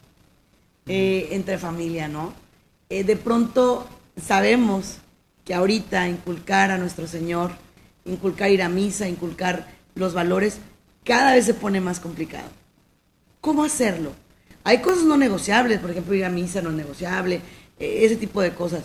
[0.86, 2.32] eh, entre familia, ¿no?
[2.88, 3.86] Eh, de pronto
[4.20, 4.98] sabemos
[5.44, 7.52] que ahorita inculcar a nuestro Señor,
[8.04, 10.58] inculcar ir a misa, inculcar los valores,
[11.04, 12.48] cada vez se pone más complicado.
[13.40, 14.12] ¿Cómo hacerlo?
[14.64, 17.40] Hay cosas no negociables, por ejemplo, ir a misa no es negociable,
[17.78, 18.84] eh, ese tipo de cosas.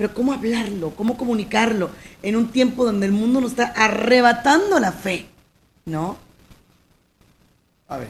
[0.00, 0.94] Pero ¿cómo hablarlo?
[0.96, 1.90] ¿Cómo comunicarlo
[2.22, 5.26] en un tiempo donde el mundo nos está arrebatando la fe?
[5.84, 6.16] ¿No?
[7.86, 8.08] A ver,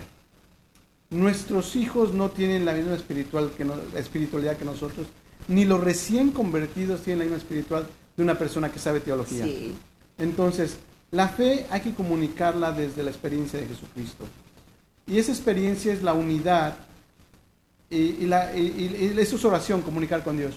[1.10, 3.66] nuestros hijos no tienen la misma espiritual que
[3.98, 5.08] espiritualidad que nosotros,
[5.48, 9.42] ni los recién convertidos tienen la misma espiritual de una persona que sabe teología.
[9.42, 9.74] Sí.
[10.16, 10.76] Entonces,
[11.10, 14.26] la fe hay que comunicarla desde la experiencia de Jesucristo.
[15.08, 16.76] Y esa experiencia es la unidad
[17.90, 20.54] y, la, eso es oración, comunicar con Dios.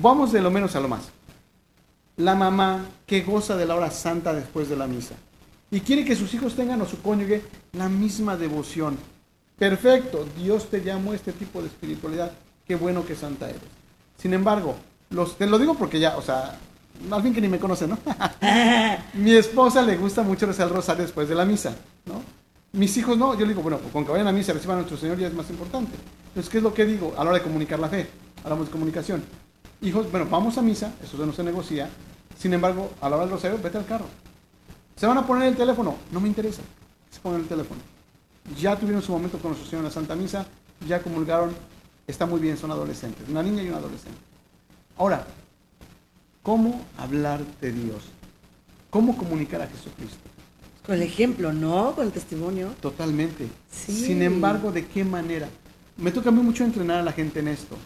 [0.00, 1.10] Vamos de lo menos a lo más.
[2.16, 5.14] La mamá que goza de la hora santa después de la misa
[5.70, 8.96] y quiere que sus hijos tengan o su cónyuge la misma devoción.
[9.58, 12.32] Perfecto, Dios te llamó a este tipo de espiritualidad.
[12.66, 13.62] Qué bueno que santa eres.
[14.16, 14.76] Sin embargo,
[15.10, 16.58] los, te lo digo porque ya, o sea,
[17.10, 17.98] al fin que ni me conocen, ¿no?
[19.14, 21.74] Mi esposa le gusta mucho rezar el rosario después de la misa,
[22.06, 22.22] ¿no?
[22.72, 24.80] Mis hijos no, yo le digo, bueno, pues con que vayan a misa, reciban a
[24.80, 25.92] nuestro Señor ya es más importante.
[26.28, 27.14] Entonces, ¿qué es lo que digo?
[27.16, 28.06] A la hora de comunicar la fe,
[28.42, 29.22] hablamos de comunicación.
[29.82, 31.90] Hijos, bueno, vamos a misa, eso no se negocia.
[32.38, 34.06] Sin embargo, a la hora del rosario, vete al carro.
[34.94, 35.96] ¿Se van a poner el teléfono?
[36.12, 36.62] No me interesa.
[37.10, 37.80] Se ponen el teléfono.
[38.56, 40.46] Ya tuvieron su momento con nuestro Señor en la Santa Misa,
[40.86, 41.52] ya comulgaron,
[42.06, 44.18] está muy bien, son adolescentes, una niña y un adolescente.
[44.96, 45.26] Ahora,
[46.42, 48.04] ¿cómo hablar de Dios?
[48.90, 50.18] ¿Cómo comunicar a Jesucristo?
[50.86, 51.92] Con el ejemplo, ¿no?
[51.94, 52.68] Con el testimonio.
[52.80, 53.48] Totalmente.
[53.70, 55.48] Sin embargo, ¿de qué manera?
[55.96, 57.76] Me toca a mí mucho entrenar a la gente en esto.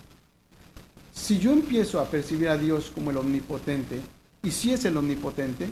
[1.17, 4.01] Si yo empiezo a percibir a Dios como el omnipotente,
[4.43, 5.67] y si es el omnipotente,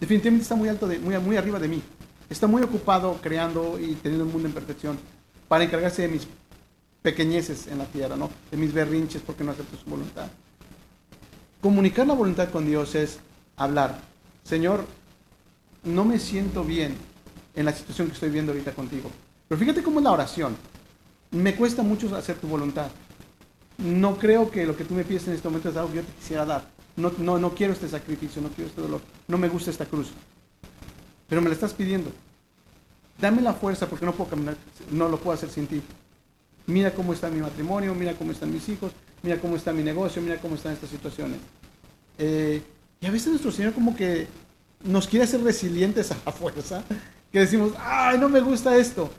[0.00, 1.82] definitivamente está muy alto, de, muy, arriba de mí.
[2.30, 4.98] Está muy ocupado creando y teniendo un mundo en perfección
[5.48, 6.26] para encargarse de mis
[7.02, 8.30] pequeñeces en la tierra, ¿no?
[8.50, 10.28] De mis berrinches porque no acepto su voluntad.
[11.60, 13.18] Comunicar la voluntad con Dios es
[13.56, 14.00] hablar.
[14.44, 14.86] Señor,
[15.82, 16.96] no me siento bien
[17.54, 19.10] en la situación que estoy viendo ahorita contigo.
[19.48, 20.56] Pero fíjate cómo es la oración.
[21.32, 22.86] Me cuesta mucho hacer tu voluntad.
[23.82, 26.02] No creo que lo que tú me pides en este momento es algo que yo
[26.02, 26.64] te quisiera dar.
[26.96, 29.00] No, no, no quiero este sacrificio, no quiero este dolor.
[29.28, 30.08] No me gusta esta cruz.
[31.28, 32.10] Pero me la estás pidiendo.
[33.18, 34.56] Dame la fuerza porque no puedo caminar,
[34.90, 35.82] no lo puedo hacer sin ti.
[36.66, 40.22] Mira cómo está mi matrimonio, mira cómo están mis hijos, mira cómo está mi negocio,
[40.22, 41.38] mira cómo están estas situaciones.
[42.18, 42.62] Eh,
[43.00, 44.26] y a veces nuestro Señor como que
[44.84, 46.84] nos quiere hacer resilientes a la fuerza,
[47.30, 49.10] que decimos, ay, no me gusta esto.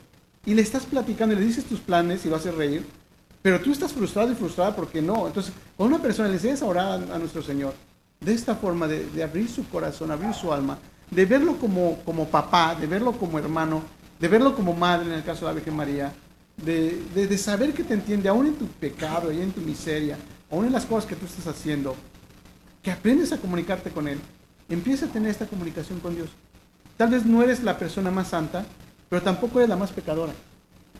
[0.46, 2.86] Y le estás platicando y le dices tus planes y lo haces reír,
[3.44, 5.26] pero tú estás frustrado y frustrada porque no.
[5.26, 7.74] Entonces, cuando una persona le enseñas a orar a, nuestro Señor,
[8.18, 10.78] de esta forma, de, abrir su corazón, abrir su alma,
[11.10, 13.82] de verlo como, como papá, de verlo como hermano,
[14.18, 16.10] de verlo como madre en el caso de la Virgen María,
[16.56, 20.16] de, de, saber que te entiende aún en tu pecado y en tu miseria,
[20.50, 21.94] aún en las cosas que tú estás haciendo,
[22.82, 24.18] que aprendes a comunicarte con Él
[24.70, 26.30] Empieza a tener esta comunicación con Dios.
[26.96, 28.64] Tal vez no eres la persona más santa,
[29.10, 30.32] pero tampoco eres la más pecadora.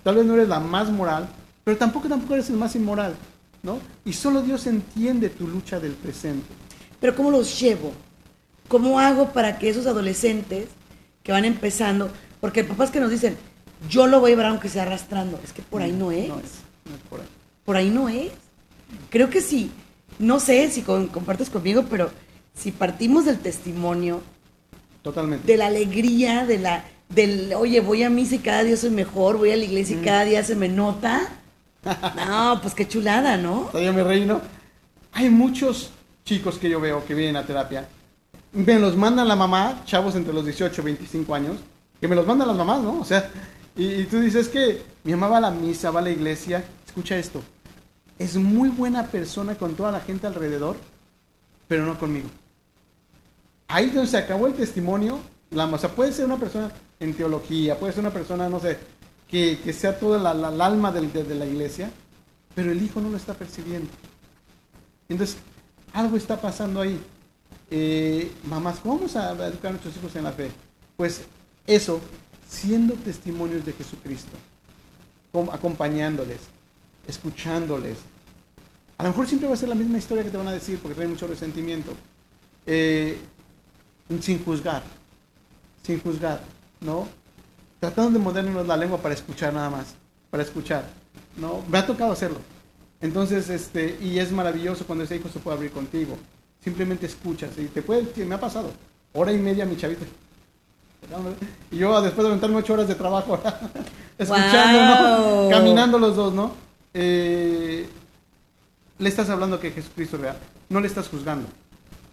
[0.02, 1.26] Tal vez no eres la más moral,
[1.64, 3.16] pero tampoco, tampoco eres el más inmoral.
[3.64, 3.80] ¿no?
[4.04, 6.46] Y solo Dios entiende tu lucha del presente.
[7.00, 7.92] Pero ¿cómo los llevo?
[8.68, 10.68] ¿Cómo hago para que esos adolescentes
[11.22, 12.10] que van empezando,
[12.40, 13.36] porque papás que nos dicen,
[13.88, 16.28] yo lo voy a llevar aunque sea arrastrando, es que por ahí no es.
[16.28, 16.50] No es,
[16.84, 17.26] no es por ahí.
[17.64, 18.30] Por ahí no es.
[19.08, 19.70] Creo que sí,
[20.18, 22.10] no sé si compartes conmigo, pero
[22.54, 24.20] si partimos del testimonio,
[25.02, 28.90] totalmente, de la alegría, de la, del, oye, voy a misa y cada día soy
[28.90, 30.04] mejor, voy a la iglesia y mm.
[30.04, 31.26] cada día se me nota.
[32.26, 33.68] No, pues qué chulada, ¿no?
[33.70, 34.40] Todavía me reino.
[35.12, 35.90] Hay muchos
[36.24, 37.88] chicos que yo veo que vienen a terapia.
[38.52, 41.56] Me los manda la mamá, chavos entre los 18 y 25 años,
[42.00, 43.00] que me los mandan las mamás, ¿no?
[43.00, 43.30] O sea,
[43.76, 47.16] y, tú dices que mi mamá va a la misa, va a la iglesia, escucha
[47.16, 47.42] esto,
[48.18, 50.76] es muy buena persona con toda la gente alrededor,
[51.66, 52.28] pero no conmigo.
[53.66, 55.18] Ahí donde se acabó el testimonio,
[55.50, 56.70] la, o sea, puede ser una persona
[57.00, 58.78] en teología, puede ser una persona, no sé,
[59.34, 61.90] que, sea toda la, alma de, de, la iglesia,
[62.54, 63.88] pero el hijo no lo está percibiendo.
[65.08, 65.38] Entonces,
[65.92, 67.00] algo está pasando ahí.
[67.68, 70.52] Eh, mamás, ¿cómo vamos a educar a nuestros hijos en la fe?
[70.96, 71.22] Pues
[71.66, 72.00] eso,
[72.48, 74.36] siendo testimonios de Jesucristo,
[75.52, 76.38] acompañándoles,
[77.08, 77.98] escuchándoles.
[78.98, 80.78] A lo mejor siempre va a ser la misma historia que te van a decir
[80.78, 81.92] porque trae mucho resentimiento.
[82.66, 83.18] Eh,
[84.20, 84.84] sin juzgar,
[85.82, 86.40] sin juzgar,
[86.80, 87.23] ¿no?
[87.84, 89.94] Tratando de moderarnos la lengua para escuchar nada más,
[90.30, 90.84] para escuchar,
[91.36, 91.62] ¿no?
[91.68, 92.38] Me ha tocado hacerlo.
[92.98, 96.16] Entonces, este, y es maravilloso cuando ese hijo se puede abrir contigo.
[96.62, 98.70] Simplemente escuchas y te puede, me ha pasado,
[99.12, 100.06] hora y media mi chavito.
[101.70, 103.38] Y yo después de aventarme ocho horas de trabajo,
[104.18, 106.52] escuchando, caminando los dos, ¿no?
[106.94, 107.86] Eh,
[108.96, 110.38] le estás hablando que Jesucristo es real,
[110.70, 111.48] no le estás juzgando.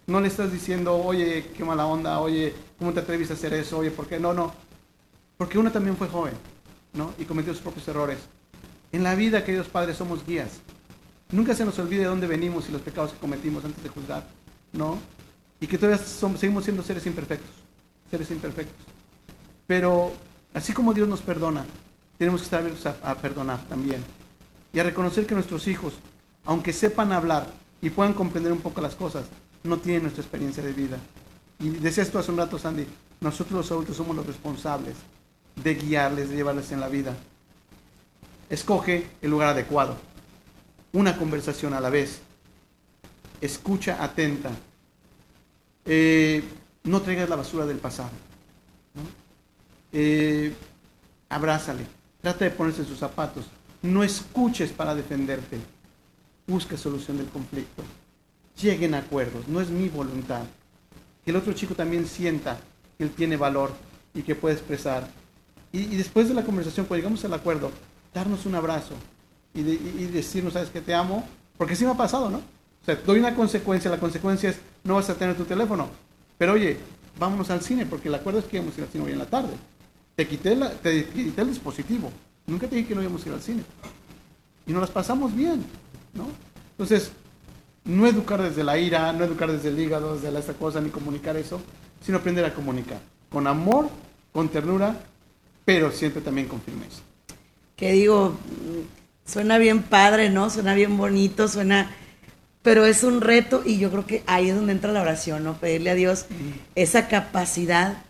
[0.06, 3.78] No le estás diciendo, oye, qué mala onda, oye, ¿cómo te atreves a hacer eso?
[3.78, 4.20] Oye, ¿por qué?
[4.20, 4.52] No, no.
[5.36, 6.34] Porque uno también fue joven,
[6.92, 7.12] ¿no?
[7.18, 8.18] Y cometió sus propios errores.
[8.92, 10.60] En la vida, queridos padres, somos guías.
[11.30, 14.26] Nunca se nos olvide de dónde venimos y los pecados que cometimos antes de juzgar,
[14.72, 14.98] ¿no?
[15.60, 17.50] Y que todavía seguimos siendo seres imperfectos,
[18.10, 18.84] seres imperfectos.
[19.66, 20.12] Pero
[20.52, 21.64] así como Dios nos perdona,
[22.18, 24.04] tenemos que estar abiertos a perdonar también.
[24.72, 25.94] Y a reconocer que nuestros hijos,
[26.44, 27.46] aunque sepan hablar
[27.80, 29.24] y puedan comprender un poco las cosas,
[29.64, 30.98] no tienen nuestra experiencia de vida.
[31.58, 32.86] Y decías tú hace un rato, Sandy,
[33.20, 34.96] nosotros los adultos somos los responsables
[35.56, 37.14] de guiarles, de llevarles en la vida.
[38.48, 39.96] Escoge el lugar adecuado.
[40.92, 42.20] Una conversación a la vez.
[43.40, 44.50] Escucha atenta.
[45.84, 46.44] Eh,
[46.84, 48.10] no traigas la basura del pasado.
[49.92, 50.54] Eh,
[51.28, 51.86] abrázale.
[52.20, 53.46] Trata de ponerse en sus zapatos.
[53.82, 55.58] No escuches para defenderte.
[56.46, 57.82] Busca solución del conflicto
[58.60, 60.42] lleguen a acuerdos, no es mi voluntad.
[61.24, 62.58] Que el otro chico también sienta
[62.96, 63.72] que él tiene valor
[64.14, 65.08] y que puede expresar.
[65.72, 67.70] Y, después de la conversación, cuando llegamos al acuerdo,
[68.12, 68.94] darnos un abrazo
[69.54, 72.38] y, decirnos, sabes que te amo, porque sí me ha pasado, ¿no?
[72.38, 75.88] O sea, doy una consecuencia, la consecuencia es no vas a tener tu teléfono.
[76.36, 76.76] Pero oye,
[77.18, 79.18] vámonos al cine, porque el acuerdo es que íbamos a ir al cine hoy en
[79.18, 79.54] la tarde.
[80.14, 82.10] Te quité, la, el dispositivo.
[82.46, 83.62] Nunca te dije que no íbamos a ir al cine.
[84.66, 85.64] Y nos las pasamos bien,
[86.12, 86.26] ¿no?
[86.72, 87.12] Entonces,
[87.84, 91.36] no educar desde la ira, no educar desde el hígado, desde esta cosa, ni comunicar
[91.36, 91.60] eso,
[92.04, 93.00] sino aprender a comunicar.
[93.30, 93.88] Con amor,
[94.32, 94.96] con ternura,
[95.64, 97.02] pero siempre también con firmeza.
[97.76, 98.36] Que digo,
[99.24, 100.50] suena bien padre, ¿no?
[100.50, 101.94] Suena bien bonito, suena...
[102.62, 105.58] Pero es un reto y yo creo que ahí es donde entra la oración, ¿no?
[105.58, 106.26] Pedirle a Dios
[106.76, 108.04] esa capacidad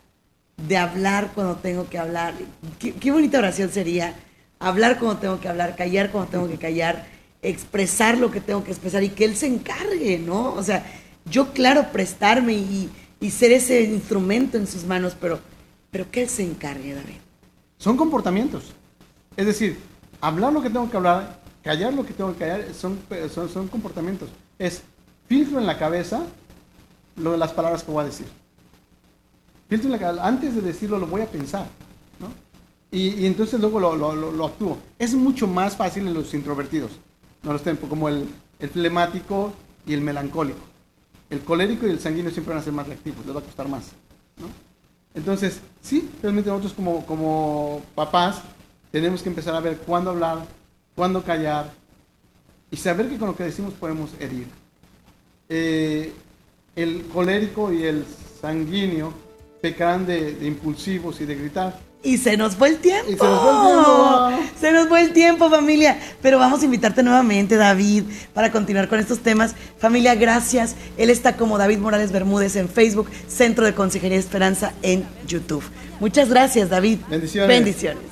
[0.69, 2.35] de hablar cuando tengo que hablar.
[2.79, 4.15] Qué, qué bonita oración sería
[4.59, 7.07] hablar cuando tengo que hablar, callar cuando tengo que callar
[7.43, 10.55] expresar lo que tengo que expresar y que él se encargue, ¿no?
[10.55, 10.85] O sea,
[11.27, 12.91] yo claro prestarme y,
[13.31, 15.39] ser ese instrumento en sus manos, pero,
[15.91, 17.22] pero que él se encargue, David.
[17.83, 18.65] Son comportamientos.
[19.37, 19.77] Es decir,
[20.21, 22.99] hablar lo que tengo que hablar, callar lo que tengo que callar, son,
[23.35, 24.29] son, son comportamientos.
[24.59, 24.83] Es
[25.27, 26.23] filtro en la cabeza
[27.17, 28.27] lo de las palabras que voy a decir.
[29.69, 31.67] Filtro en la cabeza, antes de decirlo lo voy a pensar,
[32.21, 32.29] ¿no?
[32.97, 34.79] Y, entonces luego lo, lo, lo actúo.
[34.99, 36.93] Es mucho más fácil en los introvertidos
[37.43, 38.29] no los como el,
[38.61, 39.53] el flemático
[39.87, 40.61] y el melancólico.
[41.31, 43.69] El colérico y el sanguíneo siempre van a ser más reactivos, les va a costar
[43.69, 43.91] más.
[44.39, 44.47] ¿no?
[45.15, 48.43] Entonces, sí, realmente nosotros como, como papás
[48.91, 50.39] tenemos que empezar a ver cuándo hablar,
[50.95, 51.71] cuándo callar
[52.71, 54.47] y saber que con lo que decimos podemos herir.
[55.49, 56.13] Eh,
[56.75, 58.07] el colérico y el
[58.41, 59.13] sanguíneo
[59.61, 63.11] pecarán de, de impulsivos y de gritar, y se nos fue el tiempo.
[63.11, 64.49] se nos fue el tiempo.
[64.61, 65.99] Se nos fue el tiempo, familia.
[66.21, 69.55] Pero vamos a invitarte nuevamente, David, para continuar con estos temas.
[69.79, 70.75] Familia, gracias.
[70.97, 75.63] Él está como David Morales Bermúdez en Facebook, Centro de Consejería Esperanza en YouTube.
[76.01, 76.99] Muchas gracias, David.
[77.09, 77.49] Bendiciones.
[77.49, 78.03] Bendiciones.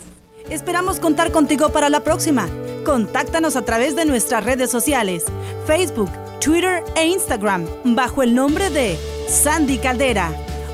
[0.49, 2.49] Esperamos contar contigo para la próxima.
[2.85, 5.25] Contáctanos a través de nuestras redes sociales,
[5.67, 6.11] Facebook,
[6.41, 10.33] Twitter e Instagram, bajo el nombre de Sandy Caldera